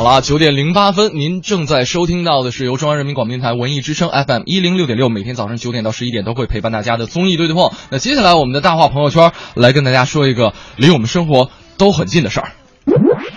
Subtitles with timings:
[0.00, 7.70] 好了，九点零八分，您正在收听到的是由中央人民广播电台文艺之声 FM 一零六点六，每天早上九点到十一点都会陪伴大家的综艺对对碰。
[7.90, 12.52] 那接下来我们的大话朋友圈来跟大家说一个离我们生活都很近的事儿。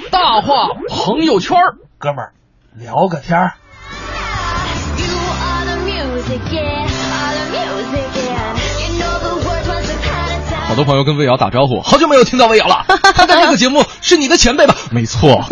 [0.10, 1.58] 大话朋友圈，
[1.98, 2.32] 哥们儿
[2.78, 3.56] 聊个天儿。
[10.74, 12.84] 好多朋友跟魏瑶打招呼，好久没有听到魏瑶了。
[13.14, 14.76] 他在这个节目是你的前辈吧？
[14.90, 15.46] 没错。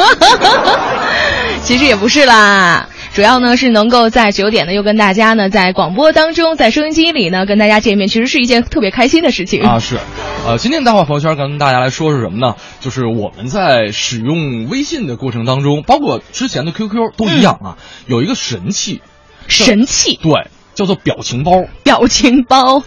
[1.61, 9.77] 其实也不是啦，主要呢是能够在九点呢又跟大家呢在广播当中，在收音机里呢跟大家见面，其实是一件特别开心的事情啊。
[9.77, 9.99] 是，
[10.47, 12.55] 呃，今天大话朋友圈跟大家来说是什么呢？
[12.79, 17.77] 就是我们在使用微信的过程当中，包括之前的 QQ 都一样啊，
[18.07, 19.03] 有一个神器，
[19.47, 21.65] 神器，对，叫做表情包。
[21.83, 22.81] 表情包。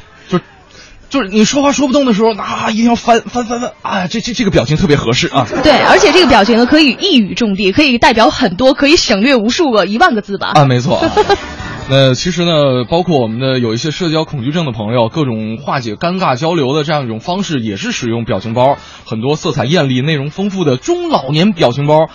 [1.11, 5.47] 就是你说话说不动的时候，啊，一定要翻翻翻翻，啊，这这这个表情特别合适啊。
[5.63, 10.53] 对，而且这个表情呢，可以一语中的，可以代表很多，可以省略无数个一万个字吧。
[10.55, 11.05] 啊，没错。
[11.87, 18.79] 那其实呢，包括我们的有一些社交恐惧症的朋友，各种化解尴尬交流的这样一种方式，也是使用表情包。
[19.05, 22.09] 很多色彩艳丽、内容丰富的中老年表情包，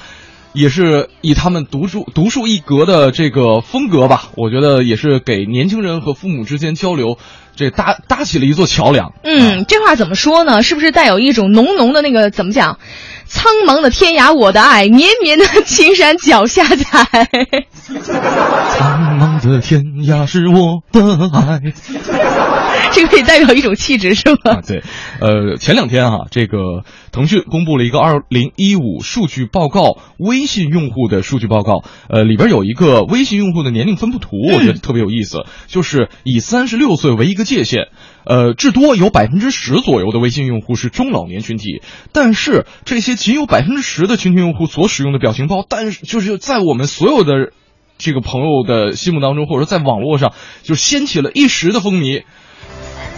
[0.53, 4.29] 也是以他们独树独树一格的这个风格吧。
[4.35, 7.17] 我觉得也是给年轻人和父母之间交流。
[7.55, 9.11] 这搭搭起了一座桥梁。
[9.21, 10.63] 嗯，这话怎么说呢？
[10.63, 12.79] 是不是带有一种浓浓的那个怎么讲？
[13.25, 17.27] 苍茫的天涯我的爱，绵绵的青山脚下踩。
[17.79, 21.59] 苍茫的天涯是我的爱。
[22.93, 24.61] 这个可以代表一种气质，是吗？
[24.65, 24.83] 对，
[25.21, 26.57] 呃，前两天哈，这个
[27.11, 31.83] 腾讯公布了一个二零一五数据报告，微信用户的数据报告。
[32.09, 37.89] 呃，里边有一个微信用户的年龄分布图，我觉得特别有意思，就是以三十六岁为一个界限，
[38.25, 41.81] 呃，至多有百分之十左右的微信用户是中老年群体，
[42.11, 47.51] 但是这些仅有百分之十的群体用户所使用的表情包，但是就是在我们所有的
[47.97, 52.23] 这个朋友的心目当中，或者说在网络上，就掀起了一时的风靡。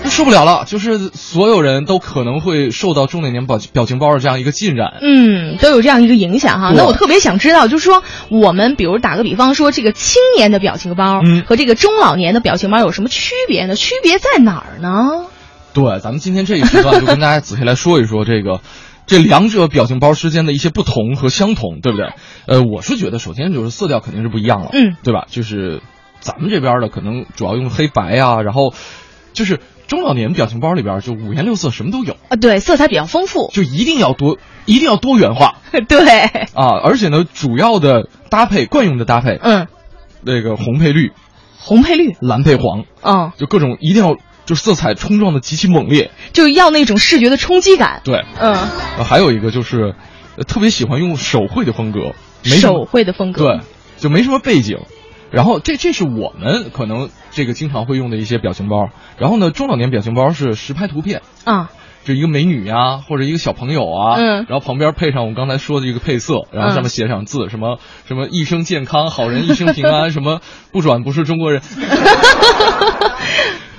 [0.09, 6.73] 受不了了，就是所有人都可能会受到中老年表表情包的这样一个浸染，嗯，都有这样一个影响哈。
[6.75, 13.75] 那我特别想知道，就是说我们比如打个比方说，这个青年的表情包和这个中老年的表情包有什么区别呢？
[13.75, 15.27] 区别在哪儿呢？
[15.73, 18.59] 对，咱们今天这一时段就跟大家仔细来说一说这个
[19.07, 22.09] 这两者表情包之间的一些不同和相同，对不对？
[22.47, 25.25] 呃，我是觉得首先就是色调肯定是不一样了，嗯，对吧？
[25.29, 25.81] 就是
[26.19, 28.73] 咱们这边的可能主要用黑白啊，然后
[29.33, 29.59] 就是。
[29.91, 32.15] 中老年表情包里边就五颜六色，什么都有。
[32.29, 35.55] 啊，对，色彩比较丰富， 就一定要多，一定要多元化，
[35.89, 36.07] 对。
[36.53, 39.67] 啊，而且呢，主要的搭配惯用的搭配，嗯，
[40.21, 41.11] 那个红配绿，
[41.59, 44.15] 红配绿，蓝配黄，嗯，就各种一定要
[44.45, 48.55] 就色彩冲撞的极其猛烈，就要那种视觉的冲击感，对，嗯，
[49.03, 49.93] 还有一个就是
[50.47, 52.13] 特别喜欢用手绘的风格，
[52.43, 53.59] 手绘的风格，对，
[53.97, 54.77] 就没什么背景。
[55.31, 58.89] 然后这这是我们可能这个经常会用的一些表情包。
[59.17, 61.71] 然后呢，中老年表情包是实拍图片啊，
[62.03, 71.61] 就一个美女啊，或者一个小朋友啊，嗯，然后旁边配上我们刚才说的这个配色，然后上面写上字，什么什么一生健康，好人一生平安， 什么不转不是中国人。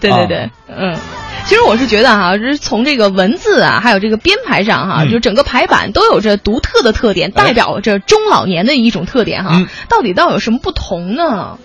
[0.01, 0.97] 对对对，嗯。
[1.45, 9.67] 其实我是觉得哈，就是从这个文字啊，还有这个编排上哈，就整个排版都有着独特的特点，代表着中老年的一种特点哈。
[9.89, 11.59] 到底倒有什么不同呢？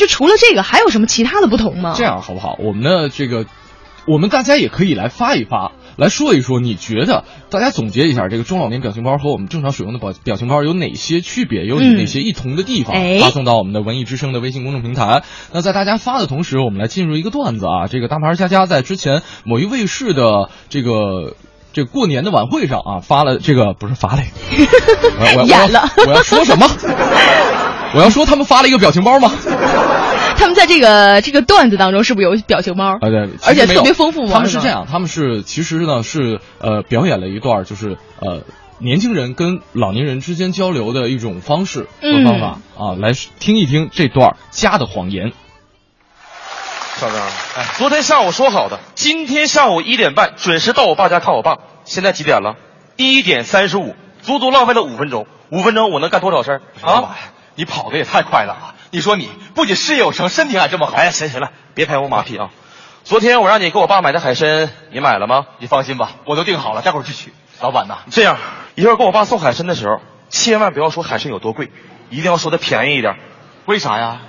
[0.00, 1.94] 就除了这个，还有什么其他的不同吗？
[1.96, 2.56] 这样好不好？
[2.58, 3.46] 我们的这个，
[4.08, 5.70] 我们大家也可以来发一发。
[5.96, 12.96] 来说一说，你觉得大家总结一下，这个中老年表情包和我们正常使用的表表情包有哪些区别，有哪些异同的地方？
[13.20, 15.22] 发送到我们的文艺之声的微信公众平台。
[15.52, 17.86] 那在大家发的同时，我们来进入一个段子啊。
[17.86, 21.34] 这个大牌佳佳在之前某一卫视的这个
[21.74, 24.22] 这过年的晚会上啊，发了这个不是发了，
[25.44, 26.66] 演了，我要说什么？
[27.94, 29.32] 我要说他们发了一个表情包吗？
[30.36, 32.84] 他们在这个这个段子当中是不是有表情包？
[32.94, 34.30] 啊对，而且特别丰富吗？
[34.34, 38.42] 他们是这样，他们是其实呢是呃表演了一段就是呃
[38.78, 42.46] 年轻人跟老年人之间交流的一种方式和方法
[42.78, 45.32] 啊，来听一听这段家的谎言。
[46.96, 51.58] 小张，哎，昨天下午说好的，今天下午一点半准时到我爸家看我爸。
[51.84, 52.56] 现在几点了？
[52.96, 55.26] 一点三十五，足足浪费了五分钟。
[55.50, 57.16] 五分钟我能干多少事儿啊？
[57.60, 58.74] 你跑的也太快了啊！
[58.90, 60.94] 你说你不仅事业有成，身体还这么好。
[60.96, 62.48] 哎，行行了，别拍我马屁啊！
[63.04, 65.44] 昨天我让你给我爸买的海参，你买了吗？
[65.58, 67.34] 你放心吧，我都订好了，待会儿去取。
[67.60, 68.38] 老板呐，这样
[68.76, 71.70] 一会儿给我爸送海参的时候，千万不要说海参有多贵，
[72.08, 73.16] 一定要说的便宜一点。
[73.66, 74.22] 为啥呀？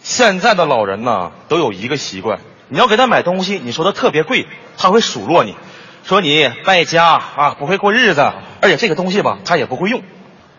[0.00, 2.38] 现在的老人呐，都有一个习惯，
[2.68, 4.46] 你要给他买东西，你说的特别贵，
[4.76, 5.56] 他会数落你，
[6.04, 8.30] 说你败家啊，不会过日子，
[8.62, 10.04] 而且这个东西吧，他也不会用。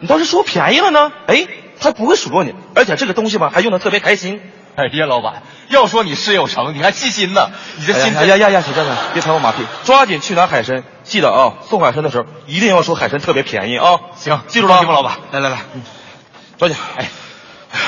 [0.02, 1.12] 你倒是说便宜了呢？
[1.28, 1.46] 哎，
[1.80, 4.42] 他不会数落你，而且这个东西吧，还用的特别开心。
[4.76, 7.50] 哎呀，老板，要说你事业有成，你还细心呢。
[7.78, 10.84] 你这心哎呀呀呀，小将军，别拍我马屁，抓紧去拿海参。
[11.04, 14.00] 记得啊，送海参的时候一定要说海参特别便宜啊。
[14.16, 15.18] 行，记住了，放心吧，老板。
[15.32, 15.58] 来来来，
[16.58, 16.78] 抓紧。
[16.96, 17.10] 哎，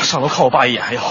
[0.03, 1.01] 上楼看我爸一眼，哎呦。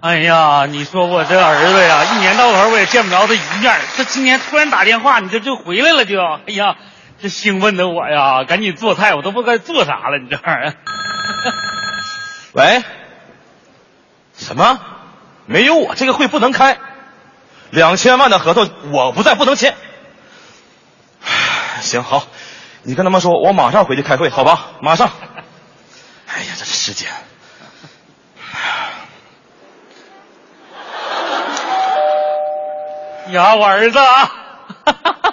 [0.00, 6.74] 哎呀，你说我这儿子呀，一年到头我也见不着他一面，这今天突然打电话，你这就回来了就，哎呀，
[7.22, 10.74] 这兴奋的我呀，赶紧做菜，我都不知道该做啥了，你这玩意儿。
[12.52, 12.82] 喂，
[14.36, 14.80] 什么？
[15.46, 16.78] 没有我这个会不能开，
[17.70, 19.76] 两千万的合同我不在不能签。
[21.80, 22.26] 行好，
[22.82, 24.72] 你跟他们说，我马上回去开会，好吧？
[24.80, 25.08] 马上。
[26.26, 27.08] 哎呀，这是时间。
[33.28, 34.32] 呀，我儿子啊！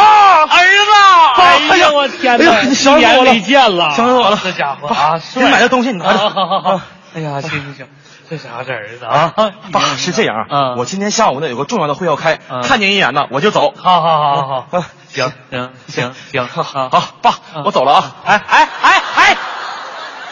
[0.00, 0.90] 爸，儿子！
[1.36, 2.44] 爸哎呀，我天哪！
[2.44, 6.86] 哎呀你想死我了一年没见了，想死我了这家伙爸啊，给你买的东西你拿着好好好啊。
[7.14, 7.88] 哎呀，行行行，
[8.28, 13.72] 这家伙这儿子啊啊，，爸是这样啊我今天下午呢有个重要的会要开，嗯看您一眼呢我就走。
[13.76, 18.14] 好好好好行行行行，好好好，爸，我走了啊。
[18.24, 19.36] 哎哎哎哎，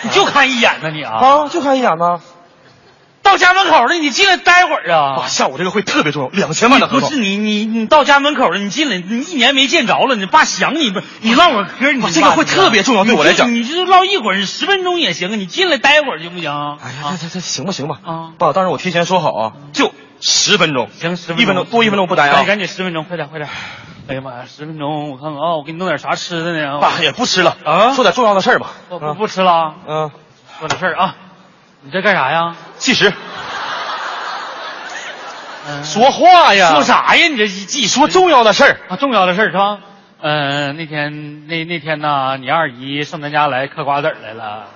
[0.03, 1.15] 你就看一眼呢你啊！
[1.15, 2.21] 啊，就看一眼呢。
[3.23, 5.27] 到家门口了，你进来待会儿啊爸，！
[5.27, 7.09] 下午这个会特别重要，两千万的合同。
[7.09, 11.01] 不是你你你到家门口了，你进来，你一年没见着了，你爸想你不？
[11.21, 16.51] 你唠会儿嗑，你这个会特别重要对我来讲你就唠一会儿，十分钟也行啊，你进来待会儿行不行？
[16.51, 17.99] 哎呀，这这这行吧行吧。
[18.03, 20.89] 啊爸，当然我提前说好啊，就十分钟。
[20.99, 22.47] 行，十一分钟多一分钟不耽赶紧啊。
[22.47, 23.51] 赶紧十分钟，快点快点！
[24.09, 26.79] 哎呀妈呀，十分钟，我看看啊，我给你弄点啥吃的呢？
[26.81, 28.71] 爸也不吃了啊说点重要的事儿吧。
[28.89, 30.11] 不不不吃了，嗯，
[30.59, 31.15] 说点事儿啊。
[31.89, 32.55] 你这干啥呀？
[32.77, 33.11] 计时。
[35.67, 36.73] 嗯说话呀。
[36.75, 36.83] 说？
[36.83, 37.29] 啥呀？
[37.29, 38.77] 你这一记说重要的事儿。
[38.91, 39.79] 啊，重要的事儿是吧？
[40.21, 44.67] 呃，那天那那天呢，你二姨上咱家来嗑瓜子儿来了，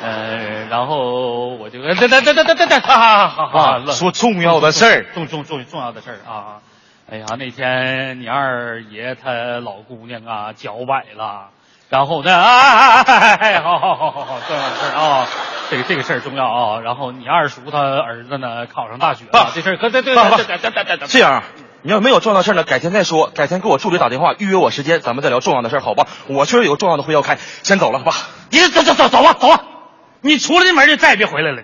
[0.00, 5.06] 呃，然后我就等等等等等等等，哈哈哈哈啊，说重要的事儿。
[5.14, 6.62] 重重重重要的事儿啊！
[7.10, 11.48] 哎呀，那天你二爷他老姑娘啊脚崴了，
[11.92, 15.26] 然后呢，啊，哎，好好好好好，重要的事儿啊，
[15.68, 16.80] 这个这个事儿重要啊。
[16.80, 21.42] 然后你二叔他儿子呢考上大学了，这事儿可对对爸爸对对对对对，这样，
[21.82, 23.26] 你要没有重要的事儿呢，改天再说。
[23.26, 26.06] 改天给我助理打电话，预约我时间，咱们再聊重要的事儿，好吧？
[26.28, 28.12] 我确实有个重要的会要开，先走了，爸。
[28.48, 29.60] 你走走走走吧走吧，
[30.22, 31.62] 你出了这门就再也别回来了。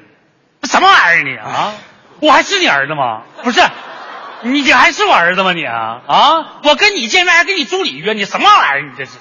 [0.65, 1.73] 什么玩意儿你啊？
[2.21, 3.23] 我还是你儿子吗？
[3.45, 3.63] 不是，
[4.43, 6.03] 你这还是我儿子吗你啊？
[6.07, 6.47] 啊！
[6.65, 8.83] 我跟你见面还跟你助理约，你什么玩意儿？
[8.83, 9.13] 你这是？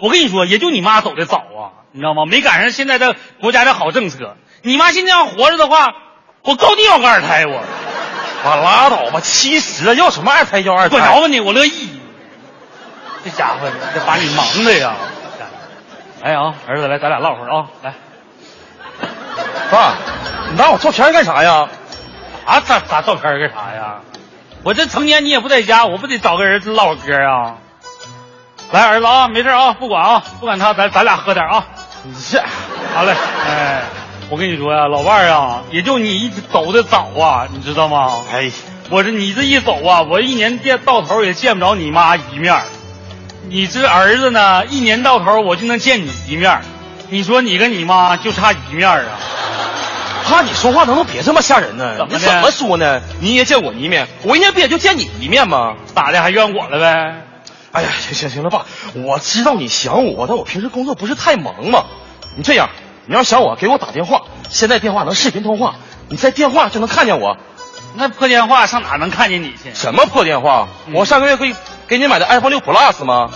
[0.00, 2.24] 我跟你说，也就你妈走的早啊，你知道吗？
[2.26, 4.36] 没赶上现在的国家的好政策。
[4.62, 5.94] 你妈现在要活着的话，
[6.42, 7.62] 我高低要个二胎我。
[8.44, 10.96] 我拉倒吧，七十了，要什么二胎要二胎？
[10.96, 11.88] 管着吧你，我乐意。
[13.24, 14.94] 这家伙，这把你忙的呀！
[16.22, 17.94] 来啊，儿子，来，咱俩唠会儿啊，来。
[19.70, 19.96] 爸，
[20.50, 21.68] 你拿我照片干啥呀？
[22.44, 24.00] 啊，咋咋照片干啥呀？
[24.62, 27.56] 我这成年你也不在家，我不得找个人唠会儿嗑啊？
[28.70, 31.66] 来，儿子啊，没事啊，不管啊，不管他，咱咱俩喝点啊。
[32.04, 32.38] 你这
[32.94, 33.14] 好嘞，
[33.46, 33.82] 哎，
[34.28, 38.12] 我跟你说呀、老伴儿啊，也就你一走的早啊，你知道吗？
[38.32, 38.50] 哎，
[38.90, 42.62] 我这你这一走啊，我一年见到头也见不着你妈一面儿
[43.48, 46.60] 你这儿子呢，一年到头我就能见你一面儿
[47.08, 49.16] 你说你跟你妈就差一面儿啊？
[50.28, 51.96] 怕，你说话能不能别这么吓人呢？
[51.96, 53.00] 怎么你怎么说呢？
[53.20, 55.74] 你也见我一面，我一年不也就见你一面吗？
[55.94, 57.27] 咋的还怨我了呗？
[57.72, 61.84] 哎呀，行行行了，爸，我知道你想我，但我平时工作不是太忙嘛。
[62.36, 62.70] 你这样，
[63.06, 65.76] 你要想我，给我打电话，现在电话能视频通话，
[66.08, 67.36] 你在电话就能看见我。
[67.94, 69.74] 那破电话上哪能看见你去？
[69.74, 70.68] 什么破电话？
[70.86, 71.54] 嗯我上个月给
[71.86, 73.30] 给你买的 iPhone 六 Plus 吗？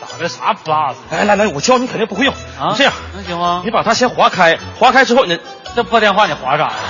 [0.00, 2.34] 打的啥 Plus 来来来，我教你肯定不会用。
[2.60, 2.68] 啊？
[2.70, 3.70] 你这样，能行吗你？
[3.70, 5.38] 把它先划开，划开之后，你
[5.74, 6.72] 这破电话你划啥呀？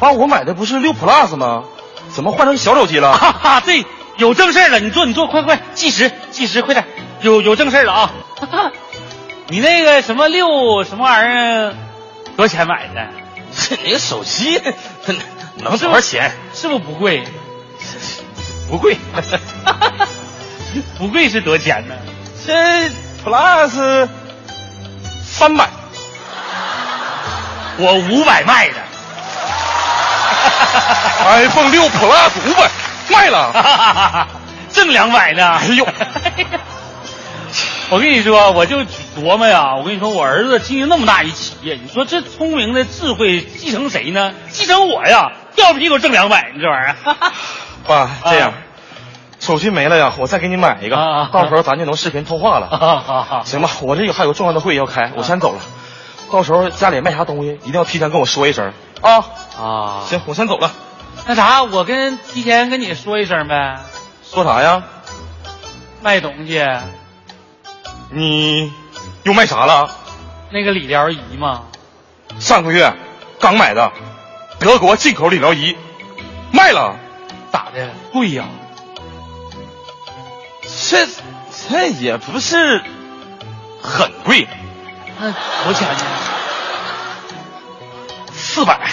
[0.00, 1.64] 爸，我买的不是六 Plus 吗？
[2.12, 3.12] 怎么换成小手机了？
[3.16, 3.84] 哈哈，对，
[4.20, 6.86] 有正事儿了，你坐你坐，快快计时计时，快点，
[7.22, 8.12] 有有正事儿了啊！
[9.48, 11.74] 你那个什么六什么玩意儿，
[12.36, 13.08] 多少钱买的？
[13.82, 14.60] 你个手机
[15.64, 16.30] 能多少钱？
[16.54, 17.24] 是不是不贵？
[18.68, 18.98] 不贵，
[20.98, 21.94] 不贵是多少钱呢？
[22.46, 22.52] 这
[23.24, 24.08] Plus
[25.24, 25.66] 三百。
[27.78, 28.74] 我五百卖的。
[31.24, 32.70] iPhone 六 Plus 五百
[33.10, 34.28] 卖了。
[34.72, 35.56] 挣两百呢。
[35.56, 35.84] 哎呦，
[37.90, 38.78] 我跟你说，我就
[39.16, 44.32] 琢磨呀，我跟你说，我儿子经营那么大一企业，你说这聪明的智慧继承谁呢？
[44.52, 46.96] 继承我呀，掉屁股挣两百，你这玩意儿。
[47.88, 48.52] 爸，这样，
[49.40, 50.94] 手机没了呀，我再给你买一个，
[51.32, 52.68] 到时候咱就能视频通话了。
[52.68, 55.58] 啊好好，行吧，我这有还有重要的会议要开，我先走了。
[56.30, 59.24] 到时候家里卖啥东西，一定要提前跟我说一声啊。
[59.60, 60.70] 啊，行，我先走了。
[61.26, 63.80] 那啥，我跟提前跟你说一声呗，
[64.24, 64.82] 说啥呀？
[66.02, 66.66] 卖东西
[68.10, 68.72] 你
[69.22, 69.96] 又卖啥了？
[70.50, 71.64] 那个理疗仪嘛，
[72.40, 72.92] 上个月
[73.38, 73.92] 刚买的，
[74.58, 75.76] 德国进口理疗仪，
[76.52, 76.96] 卖了。
[77.52, 77.90] 咋的？
[78.12, 78.46] 贵呀？
[80.62, 81.06] 这
[81.68, 82.82] 这也不是
[83.82, 84.48] 很贵，
[85.18, 85.32] 那
[85.64, 86.04] 多少钱呢？
[88.32, 88.88] 四百。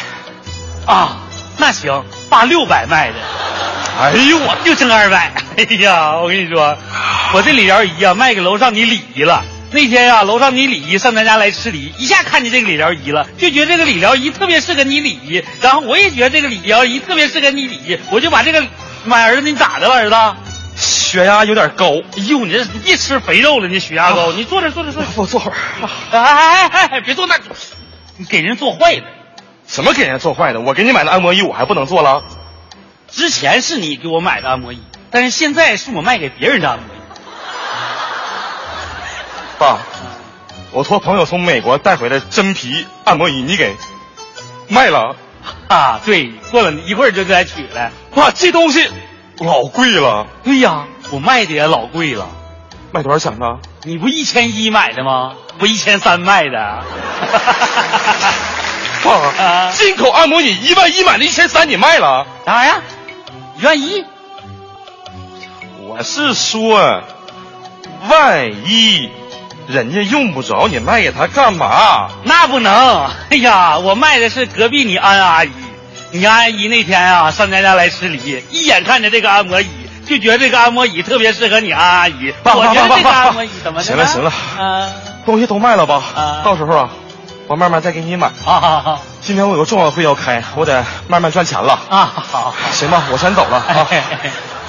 [0.85, 1.17] 啊，
[1.57, 3.15] 那行，八六百卖的。
[3.99, 5.33] 哎呦我，就挣二百。
[5.57, 6.77] 哎呀，我跟你说，
[7.33, 9.43] 我这理疗仪啊，卖给楼上你李姨了。
[9.71, 15.43] 那天啊，楼上你李姨上咱家来吃梨，一下看见这个理疗仪了，就觉得这个理疗仪特别适合你李姨。
[15.61, 18.63] 然后我也觉得这个理疗仪特别适合你李姨，我就把这个
[19.03, 20.15] 买儿子，你咋的了，儿子？
[20.75, 21.87] 血压有点高。
[21.87, 24.31] 哎呦，你这你别吃肥肉了，你血压高。
[24.31, 25.09] 你坐这坐这坐这。
[25.15, 25.57] 我坐会儿。
[26.11, 27.35] 哎哎哎哎，别坐那，
[28.17, 29.03] 你给人坐坏的。
[29.67, 30.61] 什么给人家做坏的？
[30.61, 32.23] 我给你买的按摩椅，我还不能做了？
[33.09, 34.81] 之前是你给我买的按摩椅，
[35.11, 36.99] 但是现在是我卖给别人的按摩椅。
[39.59, 39.79] 爸，
[40.71, 43.75] 我托朋友从美国带回来真皮按摩椅，你给
[44.67, 45.15] 卖了？
[45.67, 47.91] 啊，对，过了一会儿就来取来。
[48.15, 48.87] 哇，这东西
[49.39, 52.27] 老贵了，对呀，我卖的也老贵了。
[52.91, 53.59] 卖多少钱呢？
[53.83, 55.35] 你不一千一买的吗？
[55.59, 56.83] 我一千三卖的。
[59.03, 62.25] 爸，啊进口按摩椅一万一买的，一千三你卖了？
[62.45, 62.81] 啥呀？
[63.59, 64.05] 一万一？
[65.87, 67.01] 我是说，
[68.09, 69.09] 万一
[69.67, 72.09] 人家用不着，你卖给他干嘛？
[72.23, 73.09] 那不能！
[73.31, 75.51] 哎呀，我卖的是隔壁你安阿姨。
[76.11, 79.67] 你安阿姨那天啊上咱家来吃梨，一眼看见这个按摩椅，
[80.07, 82.33] 就觉得这个按摩椅特别适合你安阿姨。
[82.45, 84.89] 我觉得这按摩椅怎么的行了行了啊
[85.25, 86.01] 东西都卖了吧？
[86.15, 86.89] 啊到时候啊，
[87.47, 88.29] 我慢慢再给你买。
[88.43, 91.79] 好好好今天我有个重要会要开，我得慢慢赚钱了。
[91.89, 92.53] 啊好。
[92.71, 93.87] 行吧，我先走了啊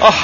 [0.01, 0.15] 啊！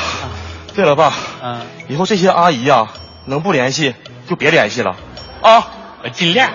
[0.75, 2.87] 对了，爸，嗯，以后这些阿姨呀、
[3.27, 3.95] 能不联系
[4.29, 4.95] 就别联系了
[5.43, 5.67] 啊！
[6.03, 6.51] 我尽量。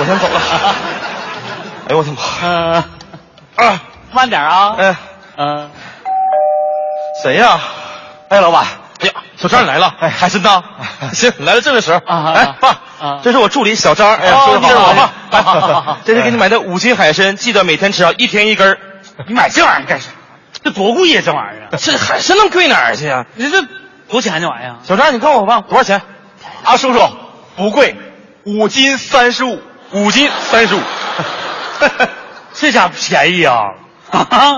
[0.00, 0.40] 我先走了。
[1.88, 2.18] 哎呦我的妈！
[2.42, 2.84] 嗯，
[3.56, 4.74] 啊，慢点啊。
[4.76, 4.96] 哎，
[5.36, 5.70] 嗯，
[7.22, 7.60] 谁呀？
[8.28, 8.66] 哎，老板。
[9.00, 10.62] 哎呀，小张你来了，哎，海参呢？
[11.12, 11.98] 行，来了正是时候。
[12.06, 12.68] 啊哎，爸
[13.00, 14.92] 啊，这是我助理小张，哎说的好，
[15.30, 18.78] 爸，这是给你买的五斤海参，记得每天吃啊，一天一根儿。
[19.26, 20.10] 你买这玩意儿干啥？
[20.62, 21.76] 这多贵呀，这玩意儿！
[21.78, 23.26] 这海参能贵哪儿去呀？
[23.34, 23.62] 你这
[24.08, 24.76] 多钱这玩意儿？
[24.82, 26.02] 小张，你告诉我吧，多少钱？
[26.64, 27.00] 啊，叔叔，
[27.56, 27.96] 不贵，
[28.44, 29.60] 五斤三十五，
[29.92, 30.80] 五斤三十五。
[32.54, 33.74] 这家伙便宜啊！
[34.10, 34.54] 啊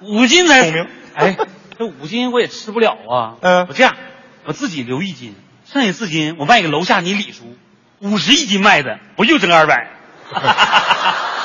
[0.00, 1.36] 五斤才聪明哎，
[1.82, 3.34] 这五斤我也吃不了啊。
[3.40, 3.96] 嗯我这样，
[4.44, 5.34] 我自己留一斤，
[5.70, 7.56] 剩下四斤我卖给楼下你李叔，
[7.98, 9.90] 五十一斤卖的，我又挣二百。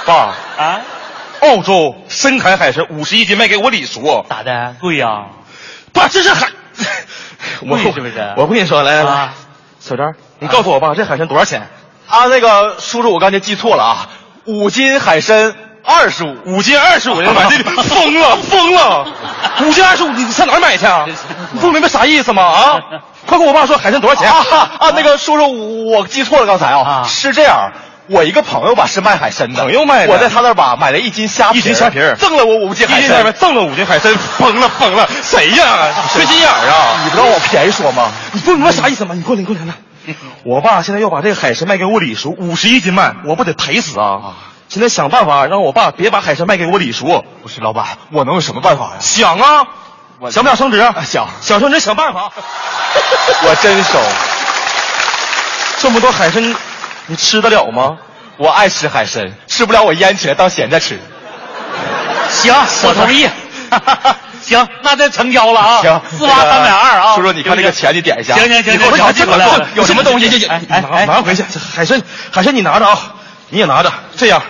[0.05, 0.81] 爸，啊？
[1.41, 4.25] 澳洲深海海参五十一斤卖给我李叔。
[4.29, 4.75] 咋的？
[4.79, 5.27] 贵呀、
[5.93, 6.47] 爸，这是海，
[7.61, 9.33] 我贵是不是我跟你说，来来来啊，
[9.79, 11.67] 小张，你告诉我爸，这海参多少钱？
[12.07, 14.09] 啊，那个叔叔，我刚才记错了啊，
[14.45, 15.55] 五斤海参
[15.87, 16.35] 二十五。
[16.45, 19.07] 五斤二十五， 人买这疯了疯了！
[19.63, 21.05] 五斤二十五，你上哪儿买去啊？
[21.51, 22.43] 你不明白啥意思吗？
[22.43, 22.79] 啊！
[23.25, 24.31] 快跟我爸说海参多少钱？
[24.31, 27.71] 啊啊，那个叔叔，我记错了，刚才啊，啊是这样。
[28.09, 33.33] 我一个朋友吧是卖海参的，朋友卖的我在他那儿吧买了一斤虾皮，一斤虾皮儿赠了我五斤海参。
[33.33, 35.09] 赠了五斤海参，疯了疯了！
[35.21, 35.89] 谁呀？
[36.13, 37.01] 缺心眼儿啊！
[37.03, 38.09] 你不让我便宜说吗？
[38.31, 39.13] 你不明白啥意思吗？
[39.13, 39.73] 你过来，你过来来。
[40.45, 44.35] 我爸现在要把这个海参卖给我李叔，五十一斤卖，我不得赔死啊！
[44.69, 47.23] 现在想办法让我爸别把海参卖给我李叔。
[47.41, 48.91] 不是老板，我能有什么办法呀？
[48.99, 49.67] 想啊，
[50.29, 50.79] 想不想升职？
[51.05, 52.31] 想想升职想办法。
[53.43, 53.99] 我真熟，
[55.79, 56.55] 这么多海参，
[57.07, 57.97] 你吃得了吗？
[58.37, 60.99] 我爱吃海参，吃不了我腌起来当咸菜吃。
[62.29, 63.27] 行，我同意。
[64.43, 65.81] 行，那这成交了啊！
[65.81, 67.15] 行，四八三百二啊！
[67.15, 68.35] 叔叔，你看这个钱，你点一下。
[68.35, 70.45] 行行行行你回行行行去这个有什么东西？
[70.45, 71.43] 哎哎拿哎拿回去。
[71.75, 72.97] 海参，海参你拿着啊，
[73.49, 73.91] 你也拿着。
[74.15, 74.41] 这样，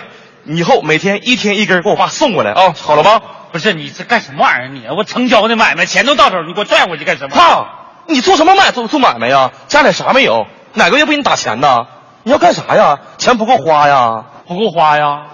[0.48, 3.20] 以后每天一天一根，给我爸送过来啊，好了吗？
[3.52, 4.86] 不是你这干什么玩意儿你？
[4.88, 7.36] 我成交的买卖钱都到手，你给我拽回去干什么？
[7.36, 7.68] 爸，
[8.06, 9.52] 你做什么买做做买卖呀？
[9.68, 10.46] 家里啥没有？
[10.74, 11.86] 哪个月不给你打钱呢？
[12.22, 12.98] 你要干啥呀？
[13.18, 14.24] 钱不够花呀？
[14.46, 15.26] 不够花呀？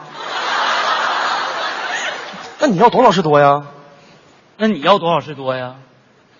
[2.58, 3.62] 那你要多少是多呀？
[4.56, 5.74] 那你要多少是多呀？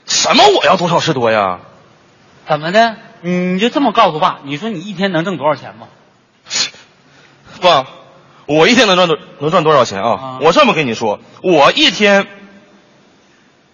[0.07, 1.61] 什么我要多少是多呀？
[2.47, 2.97] 怎么的？
[3.21, 4.38] 你就这么告诉爸？
[4.45, 5.88] 你说你一天能挣多少钱吗？
[7.61, 7.87] 爸，
[8.47, 10.11] 我一天能赚多能赚多少钱啊？
[10.11, 12.27] 啊我这么跟你说，我一天，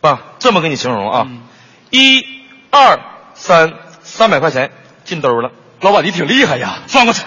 [0.00, 1.43] 爸这么跟你形容啊，嗯
[1.91, 2.25] 一、
[2.71, 3.00] 二、
[3.35, 4.71] 三，三百块钱
[5.05, 5.50] 进兜了。
[5.81, 6.81] 老板，你挺厉害呀！
[6.87, 7.23] 放过去。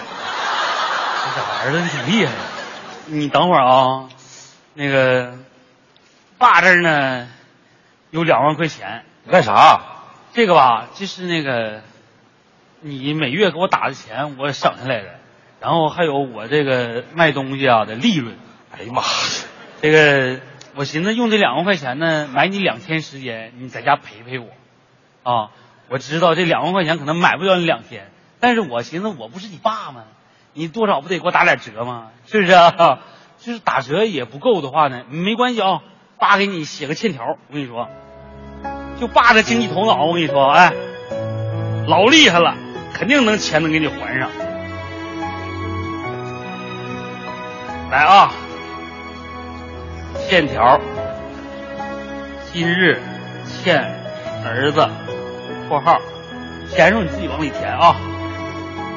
[1.34, 2.32] 这儿子你挺厉害，
[3.06, 4.08] 你等会儿啊，
[4.74, 5.34] 那个
[6.38, 7.28] 爸这儿呢
[8.10, 9.80] 有两万块钱，你干啥？
[10.32, 11.82] 这个吧，就是那个
[12.80, 15.18] 你每月给我打的钱，我省下来的，
[15.64, 18.36] 然后还有我这个卖东西啊的利润。
[18.70, 19.08] 哎呀妈呀！
[19.80, 20.38] 这个
[20.74, 24.48] 我寻思用这两万块钱呢，买你两天时间，你在家陪陪我，
[25.22, 25.50] 啊，
[25.88, 30.04] 我知道这两万块钱可能买不了你两天，但是我寻思我不是你爸吗？
[30.52, 32.08] 你多少不得给我打点折吗？
[32.26, 32.98] 是不是啊？
[33.38, 35.80] 就是打折也不够的话呢，没关系啊，
[36.18, 37.38] 爸给你写个欠条。
[37.48, 37.88] 我跟你说，
[39.00, 40.74] 就爸这经济头脑，我跟你说，哎，
[41.86, 42.54] 老厉害了，
[42.92, 44.28] 肯定能钱能给你还上。
[47.94, 48.32] 来啊，
[50.28, 50.80] 欠条，
[52.52, 53.00] 今日
[53.46, 53.84] 欠
[54.44, 54.88] 儿子
[55.68, 56.00] （括号）
[56.74, 57.94] 钱数你自己往里填啊。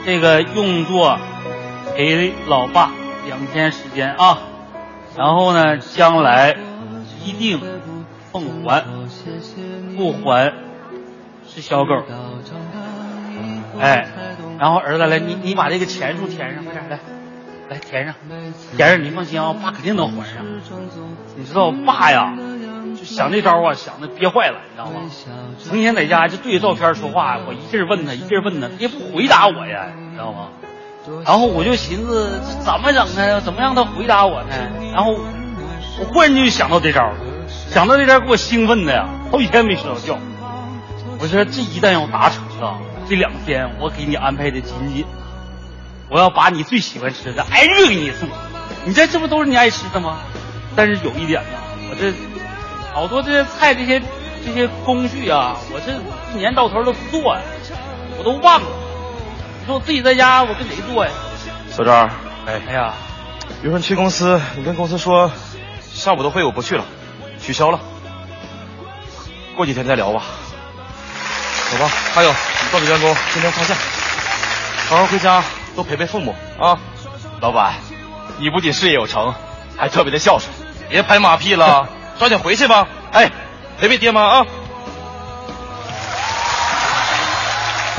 [0.04, 1.20] 这个用作。
[1.96, 2.92] 陪老爸
[3.26, 4.40] 两天时间啊，
[5.16, 6.56] 然后呢，将来
[7.24, 7.60] 一定
[8.32, 8.84] 奉还，
[9.96, 10.54] 不还
[11.48, 12.04] 是小狗。
[13.80, 14.08] 哎，
[14.60, 17.00] 然后儿子来，你你把这个钱数填上，快点来，
[17.70, 18.14] 来填上，
[18.76, 20.46] 填上，你放心啊，爸肯定能还上。
[21.36, 22.34] 你知道我爸呀，
[22.98, 25.10] 就想这招啊，想的憋坏了，你知道吗？
[25.64, 30.50] 成天在家就对着照片说话，我一阵问他，一阵问他，他也不回答我呀，你知道吗？
[31.26, 33.42] 然后我就寻思怎么整呢？
[33.42, 34.56] 怎么让他回答我呢？
[34.94, 35.14] 然后
[36.00, 37.14] 我忽然就想到这招，
[37.48, 40.18] 想到这招给我兴奋的呀，好几天没睡着觉。
[41.20, 42.78] 我说这一旦要达成了，
[43.10, 45.06] 这两天我给你安排的紧紧，
[46.10, 48.30] 我要把你最喜欢吃的挨个给你送。
[48.86, 50.20] 你这这不都是你爱吃的吗？
[50.76, 51.60] 但是有一点呢，
[51.90, 52.14] 我这
[52.94, 54.02] 好多这些菜这些
[54.46, 55.92] 这些工序啊，我这
[56.34, 57.42] 一年到头都不做呀，
[58.18, 58.68] 我都忘了。
[59.60, 61.12] 你说我自己在家，我跟谁做呀？
[61.70, 62.10] 小张，
[62.46, 62.94] 哎哎呀，
[63.64, 65.32] 一会儿去公司，你跟公司说，
[65.94, 66.86] 下午的会我不去了，
[67.42, 67.80] 取消了。
[69.56, 70.24] 过几天再聊吧。
[71.72, 71.90] 走吧。
[72.14, 73.76] 还有，你告诉员工今天放假，
[74.88, 75.44] 好好回家
[75.78, 76.80] 多陪陪父母啊。
[77.40, 77.76] 老板，
[78.40, 79.36] 你不仅事业有成，
[79.78, 80.52] 还特别的孝顺。
[80.90, 81.88] 别拍马屁了，
[82.18, 82.88] 抓紧回去吧。
[83.12, 83.32] 哎，
[83.78, 84.46] 陪陪爹妈啊。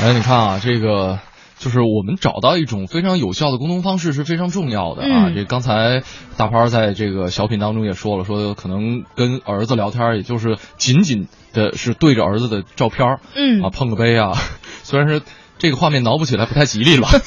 [0.01, 1.19] 哎，你看啊，这个。
[1.57, 5.29] 就是我们找到一种非常有效的沟通方式是非常重要的啊！
[5.35, 6.03] 这刚才
[6.37, 14.37] 大潘在这个小品当中也说了，说可能跟儿子聊天，也就是仅仅的是对着儿子的照片嗯啊碰个杯啊，
[14.83, 15.21] 虽然是
[15.59, 17.07] 这个画面挠不起来不太吉利了。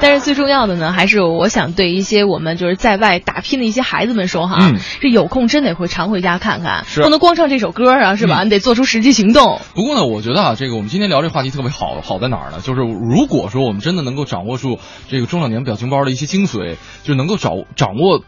[0.00, 8.42] 但是最重要的呢，还是我想对一些我们就是在外打拼的一些孩子们说哈，这有空真得回常回家看看，不能光唱这首歌啊，是吧？
[8.42, 9.60] 你得做出实际行动。
[9.74, 12.58] 不过呢，我觉得啊，这个我们今天聊这话题特别好，好在哪儿呢？
[12.62, 18.22] 就是如果说我们真的能够掌握住这个中老年表情包的一些精髓，就能够掌掌握。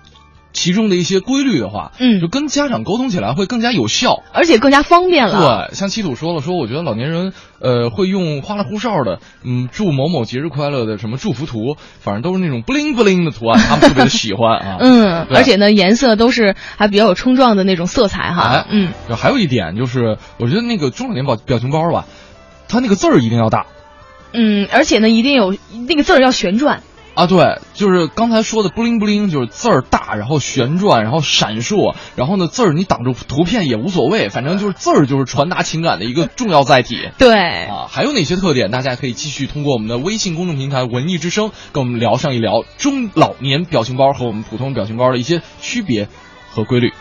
[0.56, 5.68] 其中的一些规律的话，嗯，就跟家长沟通起来会更加有效，而且更加方便了。
[5.68, 14.78] 对，像七土说了，说我觉得老年人，呃，会用花里胡哨的，嗯，祝某某节日快乐的什么祝福图，反正都是那种不灵不灵的图案，他们特别的喜欢啊。
[14.82, 18.66] 嗯，而且呢，颜色都是还比较有冲撞的那种色彩哈。
[18.70, 22.06] 嗯，还有一点就是，我觉得那个中老年表表情包吧，
[22.66, 23.66] 它那个字儿一定要大。
[24.32, 25.54] 嗯，而且呢，一定有
[25.86, 26.82] 那个字儿要旋转。
[27.16, 37.08] 啊，对，就是刚才说的不灵不灵，就是字儿大，然后旋转，然后闪烁，然后呢字儿你挡住图片也无所谓，反正就是字儿就是传达情感的一个重要载体。
[37.16, 38.70] 对啊，还有哪些特点？
[38.70, 46.08] 大家可以继续通过我们的微信公众平台“文艺之声”跟我们聊上一聊中老年表情包和我们普通表情包的一些区别
[46.50, 46.92] 和规律。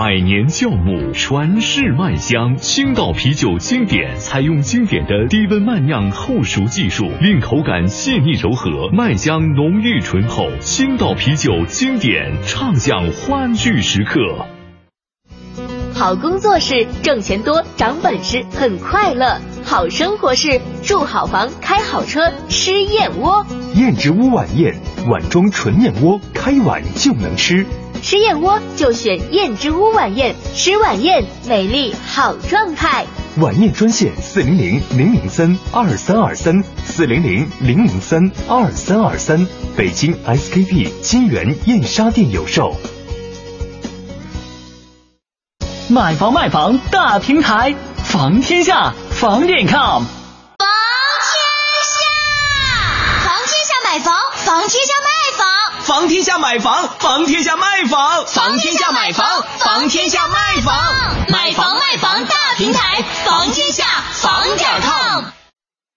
[0.00, 2.56] 百年酵母，传世麦香。
[2.56, 10.48] 青岛啤酒经典采用经典的低温慢酿后熟技术，令口感细腻柔和，麦香浓郁醇厚。
[10.60, 14.18] 青岛啤酒经典，畅享欢聚时刻。
[15.92, 19.38] 好工作是挣钱多，长本事，很快乐。
[19.66, 23.44] 好生活是住好房，开好车，吃燕窝。
[23.74, 24.74] 燕之屋晚宴，
[25.10, 27.66] 碗中纯燕窝，开碗就能吃。
[28.02, 33.06] 吃燕窝就选燕之屋晚宴，吃晚宴美丽好状态。
[33.36, 39.46] 晚宴专线：四零零零零三二三二三，四零零零零三二三二三。
[39.76, 42.74] 北京 SKP 金源燕莎店有售。
[45.88, 50.04] 买房卖房大平台，房天下房点 com。
[50.04, 50.66] 房
[51.26, 51.36] 天
[51.92, 51.98] 下，
[53.24, 55.46] 房天下买房，房天下卖房。
[55.82, 59.24] 房天下买房，房天下卖房，房天下买房，
[59.60, 60.74] 房天下卖房，
[61.30, 65.26] 买房卖房大平台，房天下房点 com。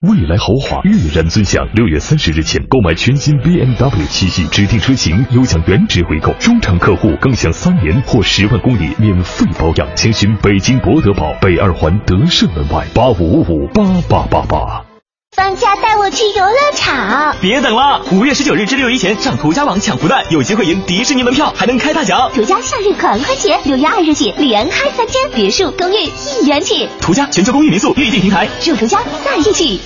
[0.08, 9.88] 未来豪华跃然尊享，六月三十日前购买全新 BMW 七系指定车型，有享原值回购，中长客户更享三年或十万公里免费保养。
[9.96, 14.93] 请询北京博德堡北二环德胜门外八五五五八八八八。
[15.36, 17.36] 放假带我去游乐场！
[17.42, 22.32] 别等了，五月十九日至六一前上途家网抢福袋，有机会赢迪士尼门票，还能开大奖。
[22.36, 26.88] 途家夏日狂欢节，六月二日起，连开三天，别墅、公寓一元起。
[27.02, 29.82] 途家全球公寓民宿预订平台，祝途家在一起。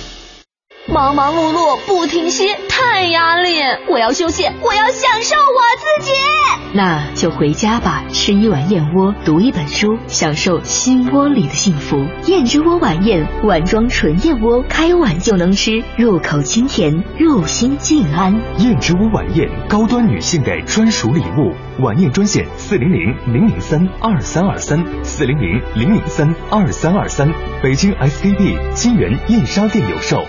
[0.90, 3.60] 忙忙碌碌不停歇，太压力！
[3.90, 6.12] 我要休息，我要享受我自己。
[6.72, 12.06] 那就回家吧，吃一碗燕窝，读一本书，享受心窝里的幸福。
[12.24, 18.34] 燕之窝晚宴，碗装纯燕窝，开碗就能吃，入口清甜，入心静安。
[18.56, 21.54] 燕之窝晚宴，高端女性的专属礼物。
[21.82, 27.30] 晚宴专线：四零零零零三二三二三，四零零零零三二三二三。
[27.62, 30.26] 北京 SKP 金源燕莎店有售。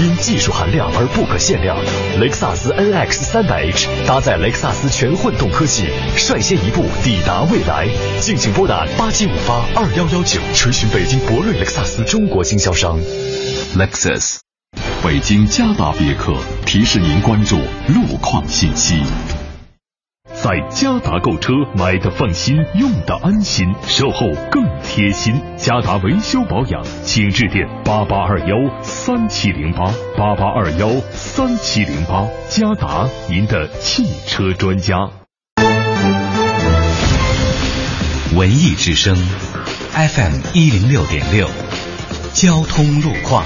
[0.00, 1.76] 因技术含量而不可限量，
[2.18, 7.86] 雷克萨斯 NX 300h 搭载雷克萨斯全混动科技，率先一步抵达未来。
[8.18, 12.98] 敬请拨打八七五八二幺幺九，垂询北京博瑞雷克萨斯中国经销商。
[13.76, 14.38] Lexus，
[15.04, 16.34] 北京嘉达别克
[16.64, 17.58] 提示您关注
[17.88, 19.02] 路况信息。
[20.32, 25.34] 在嘉达购车，买的放心，用的安心，售后更贴心。
[25.56, 29.84] 嘉达维修保养，请致电八八二幺三七零八
[30.16, 32.26] 八八二幺三七零八。
[32.48, 35.10] 嘉达，您的汽车专家。
[38.34, 39.16] 文艺之声
[39.92, 41.48] ，FM 一零六点六，
[42.32, 43.44] 交通路况。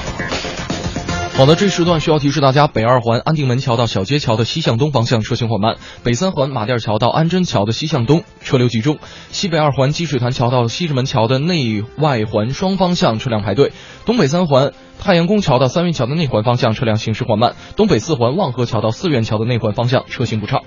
[1.36, 8.98] 好的，这时段需要提示大家：北二环安定门桥到小街桥的西向东方向车行缓慢；北三环马甸桥到安贞桥的西向东车流集中；
[9.32, 13.70] 西北二环积水潭桥到西直门桥的内外环双方向车辆排队；
[14.06, 20.62] 东北三环太阳宫桥到三元桥的内环方向车辆行驶缓慢；东北四环望河桥到四元桥的内环方向车行不畅。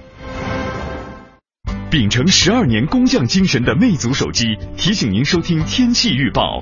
[1.89, 6.61] 秉承十二年工匠精神的魅族手机提醒您收听天气预报。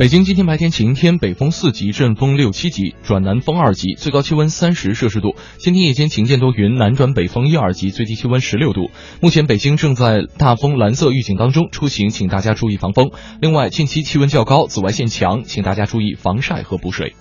[0.00, 5.36] 北京今天白天晴天，北风四级，阵风六七级，转南风二级，最高气温三十摄氏度。
[5.58, 8.90] 今天夜间晴间多云，南转北风一二级，最低气温十六度。
[9.20, 13.10] 目前北京正在大风蓝色预警当中，出行请大家注意防风。
[13.42, 17.14] 另外，近期气温较高，紫外线强，请大家注意防晒和补水。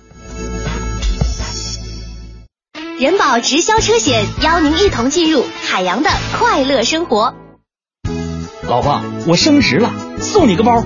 [2.97, 7.35] 人保直销车险邀您一同进入海洋的快乐生活。
[8.69, 10.85] 老婆，我升职了，送你个包。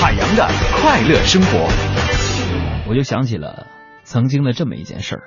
[0.00, 0.46] 海洋的
[0.80, 1.68] 快乐生活，
[2.88, 3.66] 我就想起了
[4.04, 5.22] 曾经的这么一件事儿。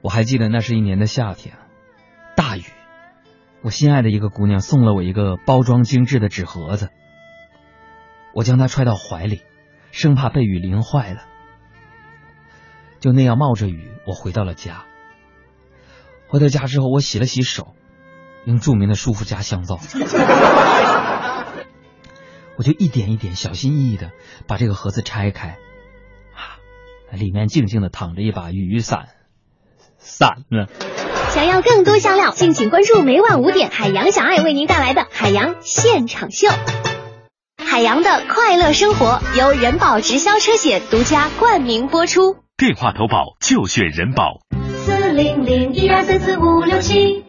[0.00, 1.54] 我还记得那是一年的夏天，
[2.34, 2.62] 大雨。
[3.60, 6.88] 我心爱的一个姑娘送了我一个包装精致的纸盒子，
[8.32, 9.42] 我将它揣到怀里，
[9.90, 11.22] 生怕被雨淋坏了。
[13.00, 14.84] 就那样冒着雨，我回到了家。
[16.28, 17.74] 回到家之后，我洗了洗手，
[18.46, 19.78] 用著名的舒肤佳香皂。
[22.56, 24.12] 我就一点一点小心翼翼的
[24.46, 25.58] 把这个盒子拆开，
[26.34, 26.56] 啊，
[27.12, 29.08] 里面静静的躺着一把雨伞，
[29.98, 30.66] 伞呢。
[31.30, 36.48] 想要更多香料，敬请关注每晚五点海洋小爱为您带来的海洋现场秀。
[37.58, 42.36] 海洋的快乐生活由人保直销车险独家冠名播出。
[42.56, 44.40] 电话投保就选人保。
[44.86, 47.25] 四零零一二三四五六七。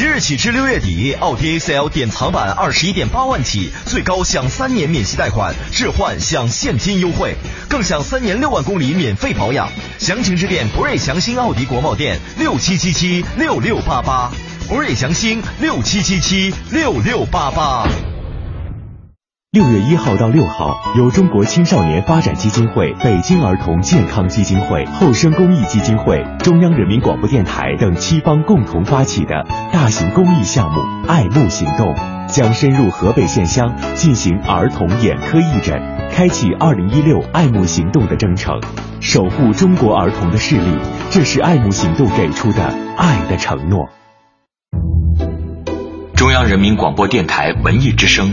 [0.00, 7.36] 即日起至六月底，奥迪 A4L 典藏版二十一点八万起，最高享三年免息贷款，置换享现金优惠，
[7.68, 9.68] 更享三年六万公里免费保养。
[9.98, 14.32] 详情致电博瑞祥兴奥迪国贸店六七七七六六八八，
[14.66, 17.86] 博瑞祥兴六七七七六六八八。
[19.52, 31.92] 六月一号到六号，由中国青少年发展基金会、北京儿童健康基金会、后生公益基金会、中央人民广播电台等七方共同发起的大型公益项目“爱慕行动”，
[32.30, 35.82] 将深入河北县乡进行儿童眼科义诊，
[36.12, 38.60] 开启二零一六爱慕行动的征程，
[39.00, 40.76] 守护中国儿童的视力，
[41.10, 43.88] 这是爱慕行动给出的爱的承诺。
[46.14, 48.32] 中央人民广播电台文艺之声。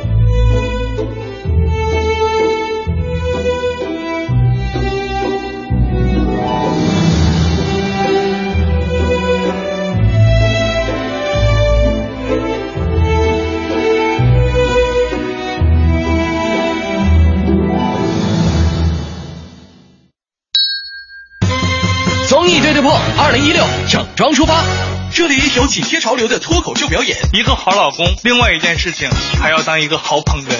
[23.17, 24.63] 二零一六整装出发，
[25.13, 29.09] 这里有紧贴潮流的脱口秀表演，一个好老公，另外一件事情
[29.41, 30.51] 还要当一个好捧哏，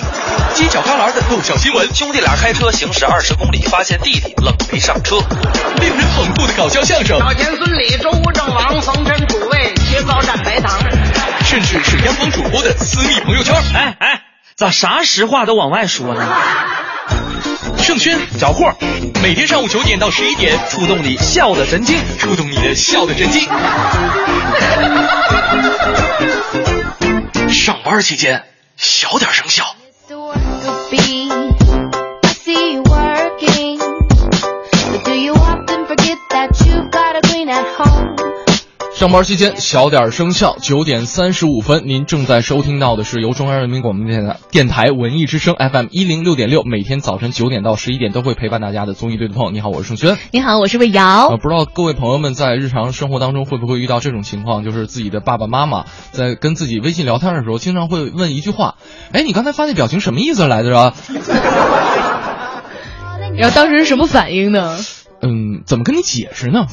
[0.56, 5.18] 犄角旮旯的逗笑新闻，兄弟俩开车行驶二十公里，发现弟弟冷没上车，
[5.80, 10.80] 令人捧腹的搞笑相声，小田孙李周吴郑王冯陈楚卫切糕蘸白糖，
[11.44, 13.56] 甚至是央广主播的私密朋友圈。
[13.74, 14.22] 哎哎，
[14.62, 16.24] 咋啥实话都往外说呢？
[17.80, 18.71] 盛轩小霍，
[19.24, 23.50] 每天上午九点到十一点，触动你笑的神经，触动你的笑的神经。
[27.50, 28.43] 上班期间
[28.78, 29.65] 小点声笑。
[39.02, 40.58] 上班期间小点声效。
[40.62, 49.56] 九点三十五分，您正在收听到的是由中央人民广播电台电台文艺之声 FM 一零六点六，每天早晨九点到十一点都会陪伴大家的综艺对对碰。
[49.56, 50.20] 你好，我是盛轩。
[50.30, 51.30] 你好，我是魏瑶。
[51.30, 58.76] 不知道各位朋友们在日常生活当中会不会遇到这种情况，就是自己的爸爸妈妈在跟自己微信聊天的时候，经常会问一句话
[59.14, 60.70] ：“哎，你刚才发那表情什么意思来着？”
[63.36, 64.78] 然后当时是什么反应呢？
[65.24, 66.68] 嗯，怎么跟你解释呢？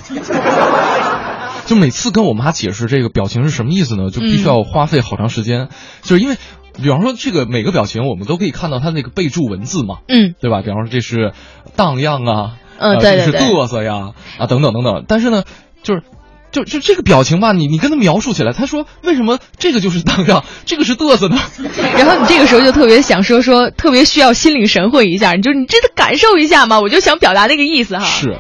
[1.68, 5.68] 就每次跟我妈解释这个表情是什么意思呢，就必须要花费好长时间，
[6.02, 6.36] 就是因为，
[6.82, 10.62] 比方说这个每个表情我们都可以看到它那个备注文字嘛，嗯，对吧？
[10.62, 11.32] 比方说这是
[11.76, 15.04] 荡漾啊，嗯，这是嘚瑟呀，啊等等等等。
[15.06, 15.44] 但是呢，
[15.82, 16.02] 就是
[16.50, 21.36] 就就这个表情吧，你你跟他描述起来，他说为什么这个就是荡漾，这个是嘚瑟呢？
[21.98, 28.04] 然后你这个时候就特别想说说，特别需要心领神会一下，你就你真的感受一下嘛，我就想表达那个意思哈。
[28.04, 28.38] 是。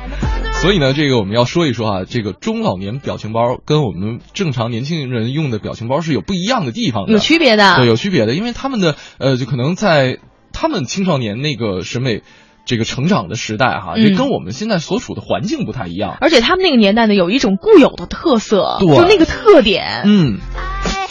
[0.60, 10.18] 所以呢，这个我们要说一说啊，这个中老年表情包跟我们正常年轻人用的表情包是有不一样的地方的，有区别的，对，有区别的，因为他们的呃，就可能在
[10.52, 12.22] 他们青少年那个审美
[12.66, 20.02] 这个成长的时代哈，也跟我们现在所处的环境不太一样，而且他们那个年代呢，有一种固有的特色，就那个特点。
[20.06, 20.38] 嗯，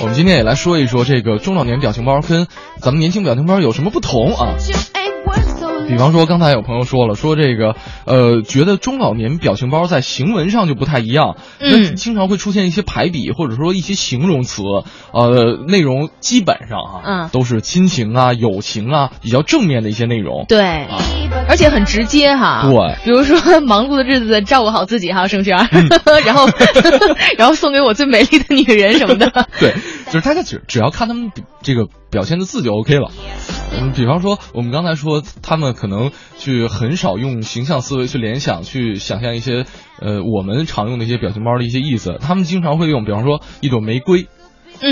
[0.02, 2.48] 我们今天也来说一说这个中老年表情包跟
[2.82, 4.56] 咱们年轻表情包有什么不同啊。
[5.88, 14.63] 比方说，刚才有朋友说了，说这个，呃，觉得中老年表情包在行文上就不太一样，嗯，经常会出现一些排比或者说一些形容词，
[15.13, 21.00] 呃，内容基本上哈，嗯，都是亲情啊、友情啊，比较正面的一些内容，对，啊，
[21.47, 25.58] 而且很直接哈，对，比如说 忙碌的日子照顾好自己哈，盛轩，
[26.26, 26.47] 然后
[27.38, 29.73] 然后送给我最美丽的女人什么的，对，
[30.08, 33.12] 就是大家只只要看他们这个表现的字就 OK 了，
[33.80, 35.67] 嗯，比方说我们刚才说他们。
[35.78, 39.65] 可能去很少用形象思维去联想，去想象一些
[40.00, 42.17] 呃我们常用的一些表情包的一些意思。
[42.20, 44.28] 他们经常会用，比方说一朵玫瑰，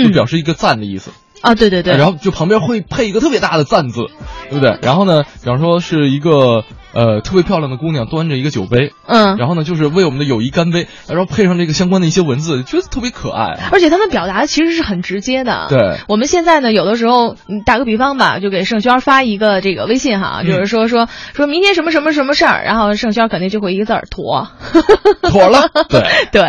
[0.04, 4.06] 就表示一个赞的意思啊，对对对，然后就旁边会配一个特别大的赞字，
[4.50, 4.78] 对不对？
[4.82, 6.62] 然后呢，比方说是一个。
[6.96, 13.52] 呃，特别漂亮的姑娘端着一个酒杯，嗯，然后呢，就是为我们的友谊干杯，然后配上这个相关的一些文字，觉得特别可爱。
[13.70, 15.66] 而且他们表达的其实是很直接的。
[15.68, 24.48] 对，我们现在呢，有的时候，打个比方吧，就给盛轩发一个这个微信哈，就是说说说明天什么什么什么事儿，然后盛轩肯定就会一个字儿妥，
[25.22, 25.68] 妥了。
[25.90, 26.00] 对
[26.32, 26.42] 对。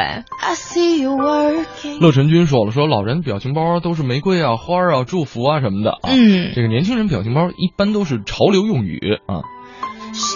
[1.99, 9.43] 乐晨君说了，说老人表情包都是玫瑰啊、花啊、祝福啊什么的啊，嗯，这个年轻人表情包一般都是潮流用语啊。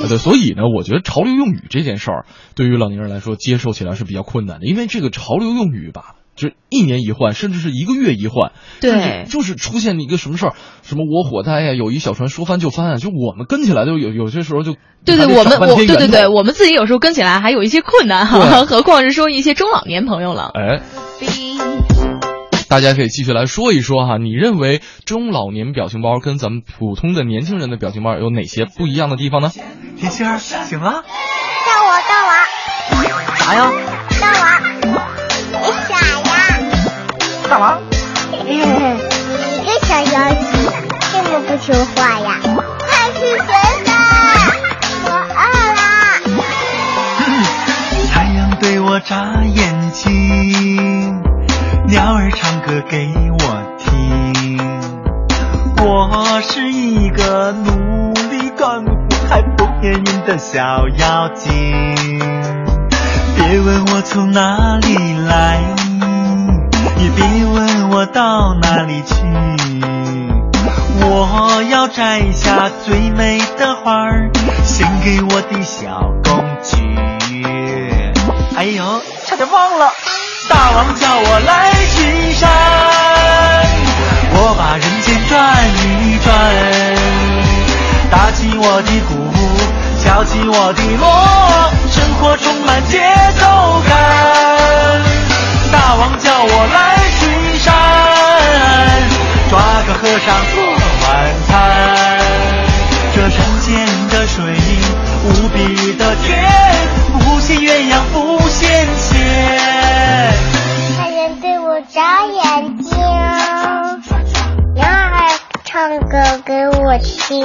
[0.04, 20.82] 啊，对，所以呢，我觉得潮流用语这件事儿，对于老年人来说接受起来是比较困难的，因为这个潮流用语吧，就是一年一换，甚至是一个月一换，对，就是出现一个什么事儿，什么我火灾呀，友谊小船说翻就翻啊，就我们跟起来都有有些时候就对对，我们我对对对，我们自己有时候跟起来还有一些困难哈，何况是说一些中老年朋友了，哎。
[22.72, 29.52] 大家可以继续来说一说哈，你认为中老年表情包跟咱们普通的年轻人的表情包有哪些不一样的地方呢？
[30.00, 31.04] 甜心儿醒了，
[31.66, 32.32] 到我到我，
[33.36, 33.70] 啥呀？
[34.22, 35.04] 到我，
[35.52, 36.24] 你傻呀。
[37.50, 37.82] 大王。
[38.32, 38.64] 你个
[39.86, 40.40] 小妖精，
[41.12, 42.40] 这么不听话呀？
[42.80, 43.52] 快去学
[43.84, 43.92] 习！
[45.04, 45.42] 我饿
[45.76, 45.82] 了。
[48.14, 51.22] 太阳对我眨眼睛，
[51.92, 53.38] 鸟儿唱歌给我
[53.78, 54.58] 听。
[55.84, 58.92] 我是一个努力干活
[59.30, 61.52] 还不粘人的小妖精。
[63.36, 64.96] 别问我从哪里
[65.28, 65.60] 来，
[66.98, 69.16] 也别问我到哪里去。
[71.04, 74.32] 我要摘下最美的花儿，
[74.64, 76.78] 献给我的小公举。
[78.56, 79.90] 哎呦，差点忘了，
[80.52, 82.50] 大王叫我来巡山，
[84.34, 85.40] 我把人间转
[85.80, 86.28] 一转，
[88.12, 89.32] 打起我的鼓，
[90.04, 91.08] 敲起我的锣，
[91.90, 93.00] 生活充满节
[93.40, 93.46] 奏
[93.88, 93.90] 感。
[95.72, 97.22] 大王叫我来巡
[97.58, 97.74] 山，
[99.50, 100.62] 抓个和尚做
[101.08, 101.10] 晚
[101.48, 102.31] 餐。
[116.92, 117.40] 我听。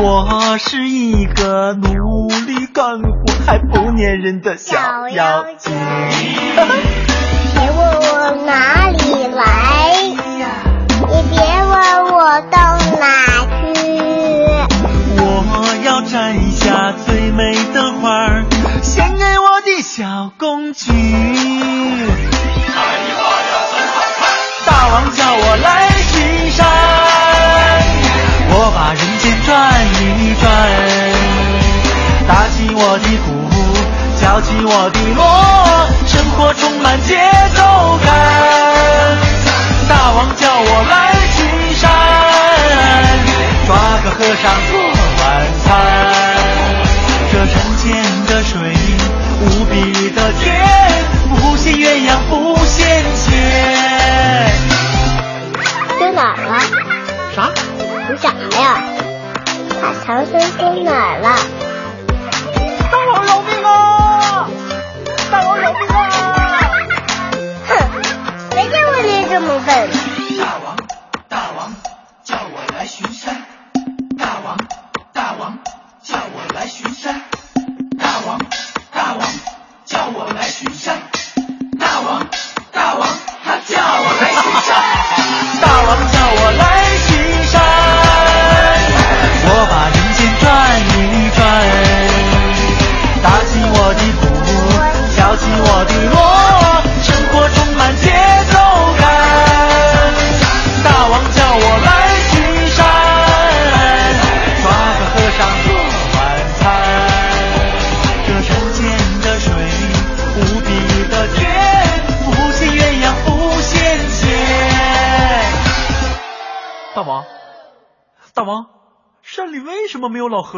[0.00, 3.10] 我是一个努力干活
[3.44, 5.72] 还不粘人的小妖精。
[6.54, 9.92] 别问我哪里来，
[11.10, 13.90] 也别问我到哪去。
[15.18, 18.44] 我要摘下最美的花儿，
[18.82, 20.92] 献给我的小公举。
[24.64, 25.91] 大王叫我来
[32.84, 33.30] 我的鼓，
[34.20, 35.22] 敲起我的锣，
[36.04, 37.14] 生活充满节
[37.54, 37.62] 奏
[38.04, 38.10] 感。
[39.88, 41.88] 大王叫我来巡山，
[43.68, 43.70] 抓
[44.02, 44.81] 个和尚做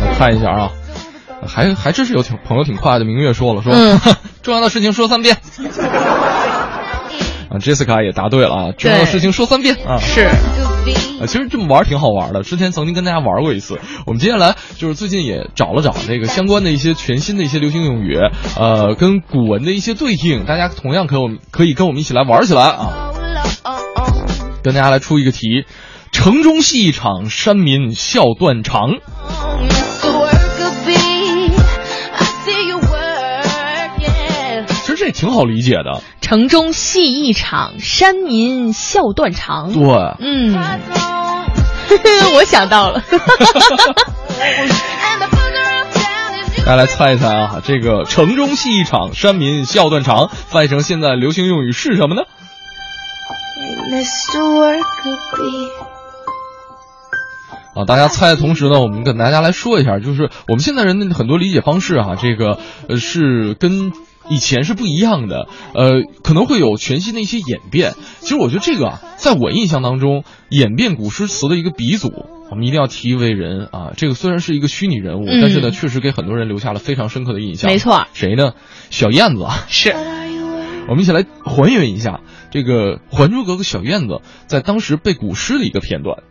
[0.00, 0.70] 来看一下啊，
[1.46, 3.04] 还还真是有挺朋友挺快的。
[3.04, 3.98] 明月说了说，嗯
[4.42, 5.36] 重要的事情说三遍。
[7.54, 9.98] 啊，Jessica 也答对了啊，重要的事情说三遍啊。
[9.98, 10.22] 是。
[11.20, 12.42] 啊，其实这么玩儿挺好玩的。
[12.42, 13.78] 之前曾经跟大家玩过一次。
[14.06, 18.18] 我们接下来就是最近也找了找这个相关的一些全新的一些流行用语，
[18.58, 23.10] 呃，跟古文的一些对应，大家同样可我们可以跟我们一起来玩起来啊。
[24.62, 25.64] 跟大家来出一个题：
[26.10, 28.90] 城中戏一场，山民笑断肠。
[34.96, 36.02] 实这挺好理解的。
[36.20, 39.72] 城中戏一场，山民笑断肠。
[39.72, 39.82] 对，
[40.20, 40.54] 嗯，
[42.36, 43.02] 我想到了。
[46.64, 52.22] 大家来猜一猜啊，这个城中戏一场，山民笑断肠，翻译成现在流行用语是什么呢？
[57.74, 63.92] 啊，大家猜的同时呢，我们跟大家来说一下，就是我们现在人的很多理解方式哈，这个呃是跟
[64.28, 67.92] 以前是不一样的，呃可能会有全新的一些演变。
[68.20, 72.10] 其实我觉得这个啊，在我印象当中，演变古诗词的一个鼻祖，
[72.50, 73.92] 我们一定要提一位人啊。
[73.96, 77.70] 这个虽然是一个虚拟人物，嗯但是呢，确实给很多人留下了非常深刻的印象。
[77.70, 78.54] 没错，谁呢？
[78.90, 79.46] 小燕子。
[79.68, 79.94] 是。
[80.86, 82.20] 我们一起来还原一下
[82.50, 86.22] 这个《还珠格格》小燕子在当时背古诗的一个片段。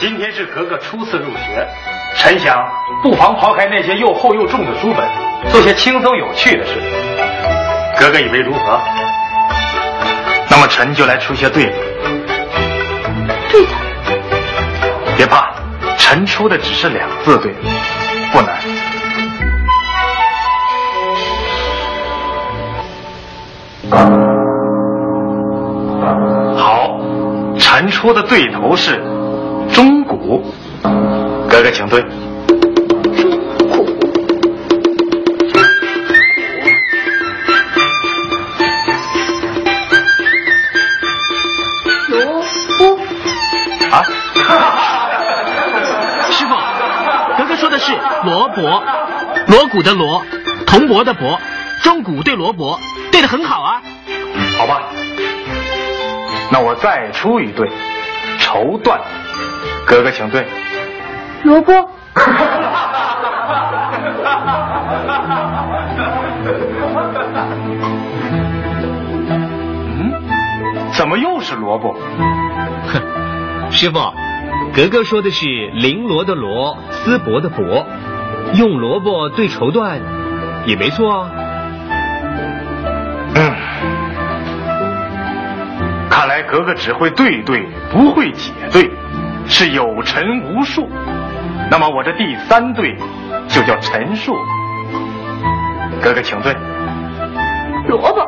[0.00, 1.68] 今天是格格初次入学，
[2.20, 2.62] 臣想
[3.02, 5.08] 不妨抛开那些又厚又重的书本，
[5.50, 6.74] 做些轻松有趣的事。
[7.98, 8.78] 格格以为如何？
[10.50, 11.78] 那么臣就来出些对子。
[13.50, 13.72] 对子？
[15.16, 15.50] 别怕，
[15.96, 17.60] 臣出的只是两字对子，
[18.32, 18.54] 不难。
[26.54, 27.00] 好，
[27.58, 29.02] 臣出的对头是
[29.72, 30.44] 钟鼓，
[31.50, 32.00] 格格请对。
[42.08, 42.42] 萝
[42.78, 42.98] 卜
[43.90, 44.04] 啊，
[46.30, 46.54] 师傅，
[47.36, 47.92] 格格说的是
[48.24, 48.82] 罗伯，
[49.48, 50.24] 锣鼓的锣，
[50.66, 51.38] 铜锣的钹，
[51.82, 52.78] 钟鼓对罗伯，
[53.10, 53.82] 对的很好啊。
[54.56, 54.82] 好吧，
[56.50, 57.68] 那我再出一对，
[58.38, 59.00] 绸缎，
[59.84, 60.46] 格格请对。
[61.42, 61.72] 萝卜
[69.98, 70.12] 嗯，
[70.92, 71.94] 怎么又是萝卜？
[72.88, 74.12] 哼，师傅，
[74.74, 77.84] 格格说的是绫罗的罗，丝帛的帛，
[78.54, 79.98] 用萝卜对绸缎，
[80.66, 81.30] 也没错啊。
[83.34, 83.54] 嗯，
[86.10, 88.90] 看来格格只会对对，不会解对，
[89.46, 90.88] 是有陈无数。
[91.70, 92.96] 那么我这第三对
[93.48, 94.36] 就叫陈述。
[96.02, 96.52] 哥哥请对。
[97.88, 98.26] 萝卜。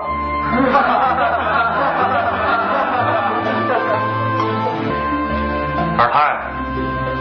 [5.98, 6.40] 二太，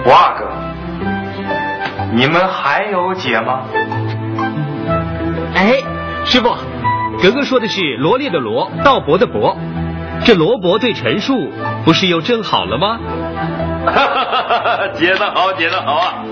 [0.06, 0.48] 五阿哥，
[2.14, 3.62] 你们还有解吗？
[5.56, 5.82] 哎，
[6.26, 6.56] 师傅，
[7.22, 9.58] 格格说的是罗列的罗，道伯的伯，
[10.24, 11.52] 这罗伯对陈述，
[11.84, 13.00] 不是又正好了吗？
[14.94, 16.24] 解得好，解得好啊！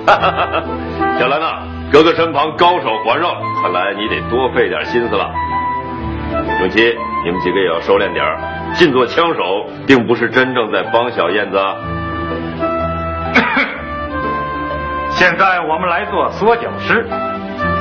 [1.17, 5.31] 小兰呐，哥哥身旁高手环绕，看来你得多费点心思了。
[6.61, 6.95] 永琪，
[7.25, 8.37] 你们几个也要收敛点儿，
[8.75, 11.75] 尽做枪手，并不是真正在帮小燕子啊。
[15.11, 17.07] 现在我们来做缩脚诗，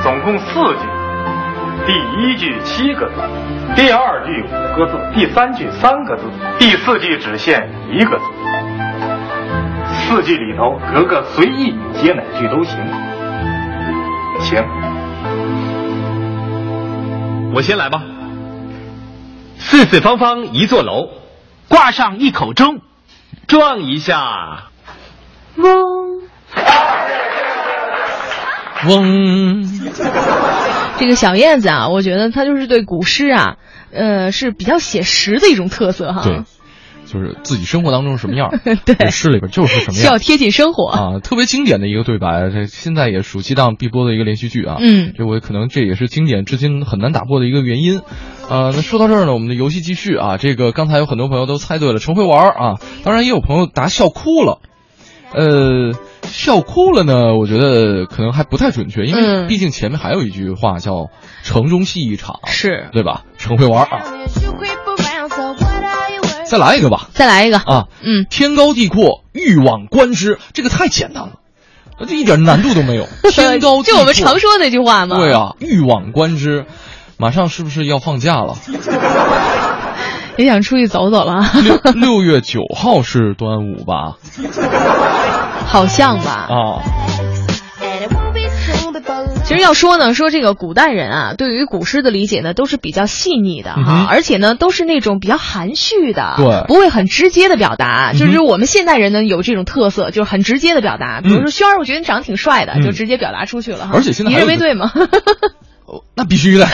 [0.01, 0.79] 总共四句。
[1.85, 3.21] 第一句七个字，
[3.75, 6.23] 第二句五个字，第三句三个字，
[6.57, 8.23] 第四句只限一个字。
[10.09, 12.79] 四季里头，格格随意接哪句都行。
[14.41, 14.65] 行，
[17.53, 18.01] 我先来吧。
[19.59, 21.09] 四四方方一座楼，
[21.67, 22.79] 挂上一口钟，
[23.45, 24.69] 撞一下，
[25.57, 26.23] 嗡。
[28.87, 29.63] 嗡。
[30.97, 33.57] 这个小燕子啊，我觉得它就是对古诗啊，
[33.93, 36.23] 呃，是比较写实的一种特色哈。
[36.23, 36.41] 对，
[37.11, 38.51] 就是自己生活当中是什么样，
[38.85, 41.19] 对，诗里边就是什么样，需要贴近生活啊。
[41.23, 44.77] 特别经典的一个对白，这现在也暑期档必播的一个连续剧啊。
[44.79, 48.01] 嗯，这我可能这也是经典至今很难打破的一个原因。
[48.49, 50.37] 呃，那说到这儿呢，我们的游戏继续啊。
[50.37, 54.59] 这个刚才有很多朋友都猜对了，陈慧玩啊，当然也有朋友答笑哭了。
[55.31, 55.93] 呃，
[56.23, 61.09] 笑哭了呢，我觉得可能还不太准确，因为毕竟前面还有一句话叫
[61.43, 63.25] “城中戏一场”，是对吧？
[63.37, 63.99] 陈慧玩啊，
[66.49, 71.33] 再来一个吧，再来一个啊，嗯，天高地阔，欲往观之，这个太简单了，
[72.07, 73.07] 这一点难度都没有。
[73.31, 75.17] 天高地阔，就我们常说那句话嘛。
[75.17, 76.65] 对啊，欲往观之，
[77.17, 78.55] 马上是不是要放假了？
[80.37, 81.45] 也想出去走走了。
[81.63, 84.17] 六六月九号是端午吧？
[85.67, 86.47] 好像吧。
[86.49, 86.81] 啊。
[89.49, 98.13] 其实要说呢，说这个古代人啊，对于古诗的理解呢，都是比较细腻的哈，而且呢，都是那种比较含蓄的，对，不会很直接的表达。
[98.13, 101.21] 就是我们现代人呢，有这种特色，就是很直接的表达。
[101.21, 103.93] 比如说轩儿，我觉得你长得挺帅的，就直接表达出去了哈。
[103.95, 104.91] 而且现在你认为对吗？
[106.15, 106.67] 那必须的。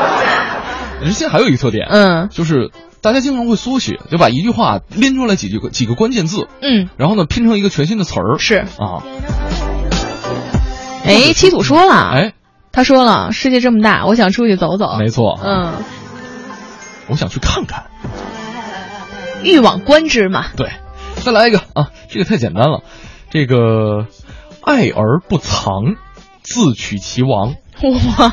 [1.02, 2.70] 人现在还有一个特点，嗯，就是
[3.02, 9.04] 大家经常会缩写，就把一句话拎出来几句几个关键字，嗯，然后呢拼成一个全新的词儿，是啊。
[11.04, 12.32] 哎， 七土说了，哎，
[12.72, 14.96] 他说了，世界这么大，我想出去走走。
[14.98, 15.72] 没错，嗯，
[17.08, 17.84] 我想去看看，
[19.42, 20.46] 欲往观之嘛。
[20.56, 20.70] 对，
[21.16, 22.82] 再来一个啊，这个太简单了，
[23.30, 24.06] 这个
[24.62, 25.96] 爱而不藏，
[26.42, 27.54] 自取其亡。
[27.82, 28.32] 哇，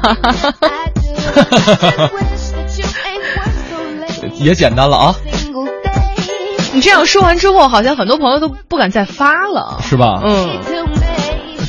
[4.38, 5.16] 也简单了啊。
[6.72, 10.22] 你这样说完之后，好像很多朋友都不敢再发了，是吧？
[10.24, 10.60] 嗯。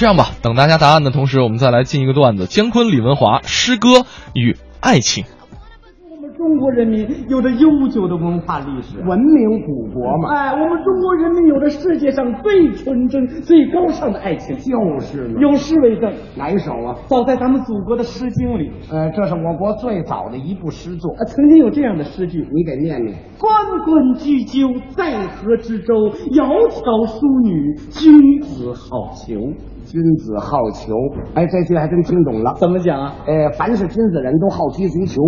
[0.01, 5.25] 这样吧，等大家答案的同时，我们再来进一个段子：姜昆、李文华诗歌与爱情。
[6.09, 10.35] 我们中国人民有着悠久的文化历史，文明古国嘛。
[10.35, 14.57] 哎，我们中国人民有着世界上最纯真、最高尚的爱情。
[14.57, 15.39] 就是嘛。
[15.39, 16.97] 有诗为证，哪一首啊？
[17.05, 21.11] 早在咱们祖国的《诗经》里，呃，这是我国最早的一部诗作。
[21.13, 23.53] 啊，曾经有这样的诗句，你给念念：关
[23.85, 25.93] 关雎鸠，在河之洲。
[26.33, 29.55] 窈窕淑女，君子好逑。
[29.91, 30.95] 君子好逑，
[31.35, 32.55] 哎，这句还真听懂了。
[32.61, 33.13] 怎么讲啊？
[33.27, 35.21] 呃，凡是君子人都好踢足球。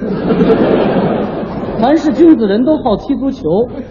[1.78, 3.44] 凡是君子人都好踢足球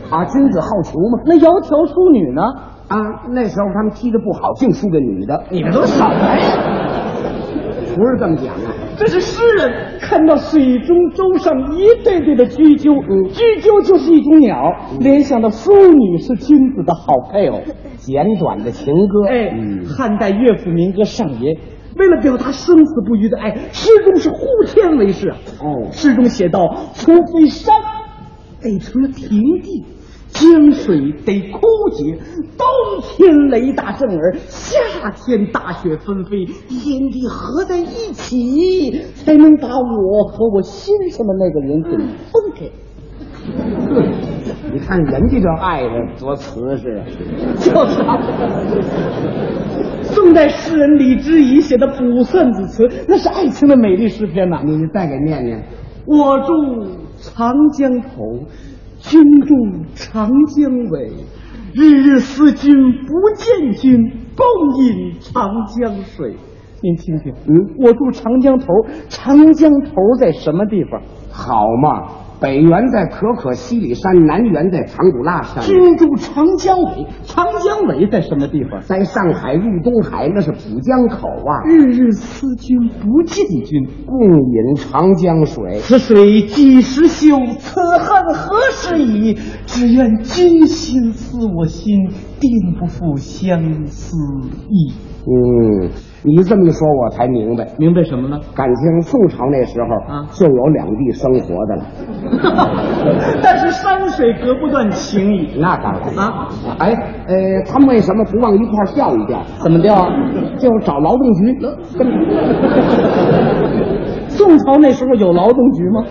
[0.10, 1.22] 啊，君子好逑嘛。
[1.28, 2.42] 那窈窕淑女呢？
[2.88, 2.98] 啊，
[3.30, 5.44] 那时候他们踢的不好，净输给女的。
[5.52, 6.42] 你们都什么呀？
[7.94, 12.94] 不是这么讲啊，这是诗人看到水中舟上一对对的雎鸠，
[13.30, 17.62] 雎鸠就是一种鸟，联想到淑女是君子的好配偶。
[17.98, 19.52] 简短的情歌，哎，
[19.88, 21.58] 汉代乐府民歌上言，
[21.98, 25.38] 为了表达生死不渝的爱，诗中是呼天为誓啊。
[25.60, 26.62] 哦，诗中写道：
[26.94, 27.76] 除非山
[28.62, 29.84] 得成了平地，
[30.36, 31.60] 江水得枯
[31.92, 32.18] 竭，
[32.58, 32.68] 冬
[33.02, 42.70] 天雷打震耳，夏天大雪纷飞，天地合在一起，才能把我和我心上的那个人给分开。
[44.74, 47.02] 你看人家这爱的多瓷实，
[47.60, 48.20] 就是啊。
[50.02, 54.62] 宋代诗人李之仪写的《卜算子》词，那是爱情的美丽诗篇呐。
[54.66, 55.64] 你再给念念：
[56.06, 56.54] 我住
[57.18, 58.40] 长江头，
[59.08, 59.56] 君住
[59.94, 61.12] 长江尾，
[61.74, 62.74] 日日思君
[63.06, 63.98] 不见君，
[64.36, 66.36] 共饮长江水。
[66.82, 68.66] 您听听，嗯，我住长江头，
[69.08, 71.00] 长江头在什么地方？
[71.32, 72.25] 好嘛。
[72.40, 75.64] 北缘在可可西里山，南缘在长古拉山。
[75.64, 78.82] 君住长江尾，长江尾在什么地方？
[78.82, 81.64] 在上海入东海，那是浦江口啊。
[81.66, 85.80] 日日思君不见君，共饮长江水。
[85.80, 87.38] 此水几时休？
[87.58, 89.38] 此恨何时已？
[89.66, 92.10] 只愿君心似我心，
[92.40, 94.16] 定不负相思
[94.70, 94.94] 意。
[95.28, 95.90] 嗯。
[96.28, 98.40] 你这么一说，我才明白，明白什么呢？
[98.56, 101.86] 感情宋朝那时候啊，就有两地生活的了。
[103.44, 106.50] 但是山水隔不断情谊，那当然啊。
[106.80, 106.90] 哎，
[107.28, 109.40] 呃，他们为什么不往一块调一调？
[109.62, 110.10] 怎么调啊？
[110.58, 111.56] 就找劳动局。
[111.96, 112.12] 跟
[114.28, 116.04] 宋朝那时候有劳动局吗？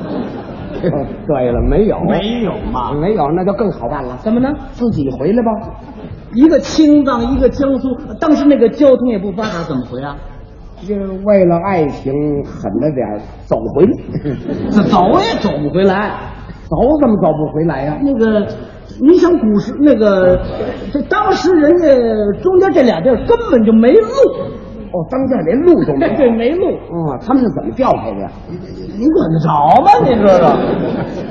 [1.27, 4.17] 对了，没有，没有嘛，没有，那就更好办了。
[4.19, 4.49] 怎么呢？
[4.71, 5.51] 自己回来吧。
[6.35, 10.17] 一个青藏，一个江苏，当时那个交通也不发达，怎么回啊？
[10.87, 12.13] 就为了爱情
[12.45, 13.91] 狠了点，走回来。
[14.71, 16.19] 这 走也走不回来，
[16.69, 18.47] 走怎么走不回来呀、那个，
[19.01, 20.39] 你想古时那个，
[20.93, 21.89] 这当时人家
[22.43, 24.09] 中间这俩地儿根本就没路。
[24.95, 26.67] 哦，当家连路都没有， 对，没路。
[26.69, 28.31] 啊，他们是怎么调配的？
[28.97, 29.91] 你管得着吗？
[30.09, 30.57] 你知道？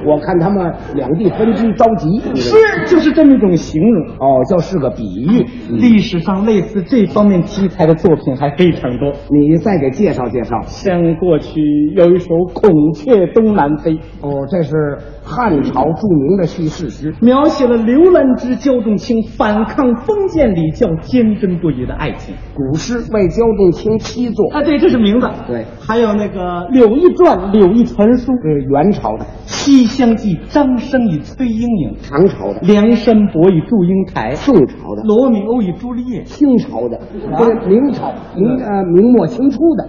[0.06, 2.54] 我看他们两地分居着急，是
[2.88, 4.06] 就是这么一种形容。
[4.20, 5.46] 哦，叫是个比喻。
[5.70, 9.14] 历史上类似这方面题材的作品还非常多。
[9.30, 10.60] 你再给介绍介绍。
[10.64, 11.62] 像过去
[11.96, 22.36] 有一首《孔雀东南飞》，哦，这是汉朝著名的叙事诗，描写了刘兰芝、焦仲卿反抗封建礼教坚贞不渝的爱情。
[22.54, 25.30] 古诗为焦仲卿七作啊，对，这是名字。
[25.48, 26.40] 对，还有那个
[26.70, 36.98] 《柳毅传》《柳毅传书》，是元朝的；《西厢记》张生与崔莺莺，唐朝的；《梁山伯与祝英台》，宋朝的；《罗密欧与朱丽叶》，清朝的；
[37.38, 39.88] 不是明朝明呃明末清初的，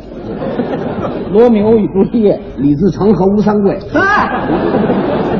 [1.32, 3.78] 《罗密欧与朱丽叶》，李自成和吴三桂。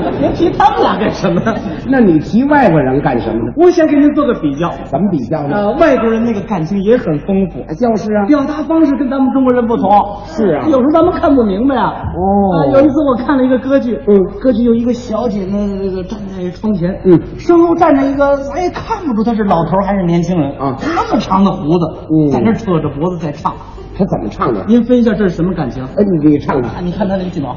[0.05, 1.41] 嗨，别提他们俩干什么？
[1.89, 3.53] 那你提外国人干什么呢？
[3.57, 5.57] 我想给您做个比较，怎么比较呢？
[5.57, 9.91] 呃，外国人那个感情也很丰富，就是啊，表达方式跟咱们中国人不同。
[10.27, 11.93] 是啊，有时候咱们看不明白啊。
[11.93, 23.53] 哦，有一次我看了一个歌剧，嗯，歌剧有一个小姐呢，这个站在窗前，嗯，身后站着一个，咱也，看不出他是老头还是年轻人啊，那么长的胡子，嗯，在那扯着脖子在唱。
[23.97, 24.65] 他怎么唱的？
[24.67, 25.85] 您分析一下这是什么感情？
[25.85, 27.55] 哎，你你唱唱，你看他那个劲头。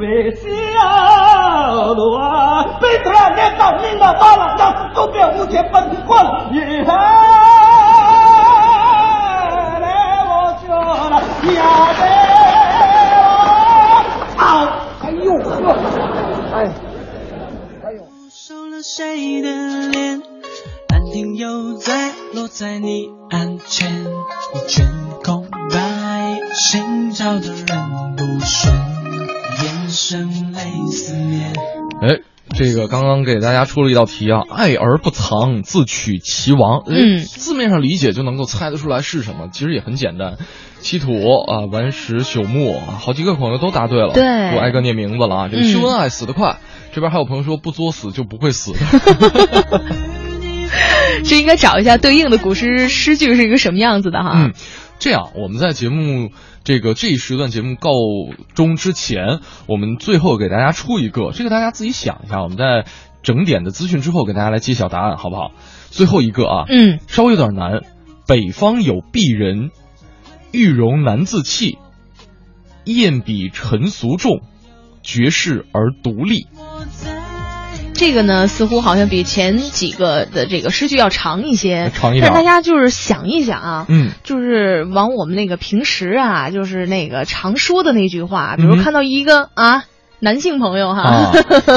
[0.00, 0.42] 微笑
[1.94, 6.92] 路啊，被突然间到命了，到了，让都变无钱奔过了，以后
[9.78, 9.86] 来
[10.26, 10.32] 我
[10.66, 10.74] 说
[11.10, 11.22] 了，
[11.54, 11.62] 要
[11.94, 12.02] 得
[14.36, 14.42] 好，
[15.04, 15.50] 哎呦呵，
[16.56, 16.89] 哎。
[18.82, 20.22] 谁的脸？
[20.88, 24.06] 安停又在落在你案前，
[24.54, 24.90] 一圈
[25.22, 28.74] 空白，心照的人不顺，
[29.62, 30.60] 眼神泪
[30.90, 31.52] 思念。
[32.00, 32.20] 哎，
[32.56, 36.82] 这个刚刚给大家出了一道题啊，爱而不藏，自取其亡。
[36.86, 40.38] 嗯，字面上理解就能够猜得出来是什么，其实也很简单，
[40.80, 45.48] 七土啊，顽石朽木，好几个朋友都答对了，对，我挨个念名字了啊。
[45.48, 46.58] 这个秀恩爱死得快，嗯、
[46.92, 48.72] 这边还有朋友说不作死就不会死。
[51.24, 54.32] 这应该找一下对应的古诗诗句是一个什么样子的哈。
[54.34, 54.52] 嗯，
[54.98, 56.30] 这样我们在节目
[56.64, 57.90] 这个这一时段节目告
[58.54, 62.86] 终之前，我们最后给大家出一个，这个大家自己想一下，我们在
[63.22, 65.52] 整点的资讯之后给大家来揭晓答案，好不好？
[65.90, 67.80] 最后一个啊，嗯，稍微有点难。
[68.26, 69.70] 北方有鄙人，
[70.52, 71.78] 玉容难自弃，
[72.84, 74.40] 艳比尘俗重，
[75.02, 76.46] 绝世而独立。
[77.92, 82.32] 这个呢，似乎好像比前几个的这个诗句要长一些，长一点。
[82.32, 89.84] 但大家就是想一想啊，嗯，就是往我们那个平时啊，就是那个常说的那句话，比如看到一个、嗯、啊
[90.18, 91.32] 男性朋友哈，啊、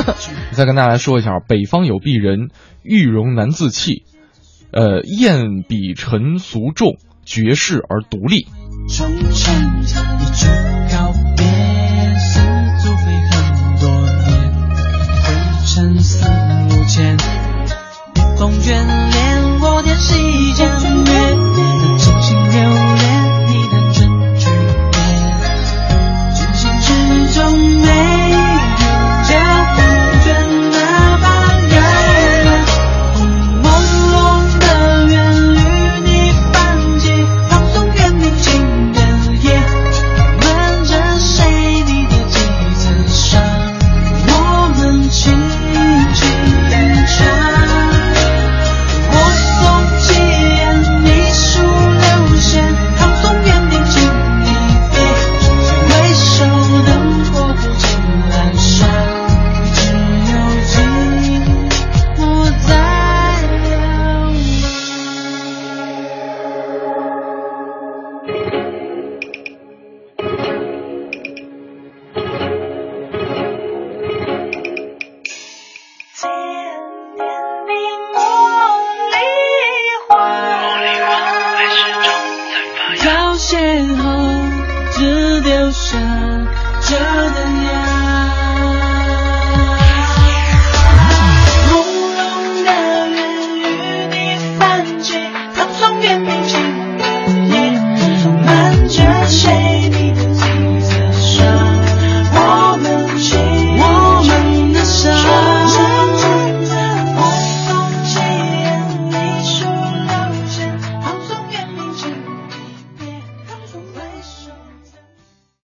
[0.52, 2.50] 再跟大家来说一下，北方有鄙人，
[2.84, 4.04] 玉容难自弃，
[4.72, 6.96] 呃，艳比尘俗重，
[7.26, 8.48] 绝世而独立。
[8.88, 9.86] 从前一
[10.36, 10.48] 句
[10.92, 11.46] 告别，
[12.20, 12.40] 似
[12.82, 13.32] 足飞很
[13.80, 13.90] 多
[14.28, 14.54] 年。
[15.66, 16.26] 沉思
[16.70, 17.18] 无前，
[18.16, 18.66] 一封眷
[19.10, 20.14] 恋，我点西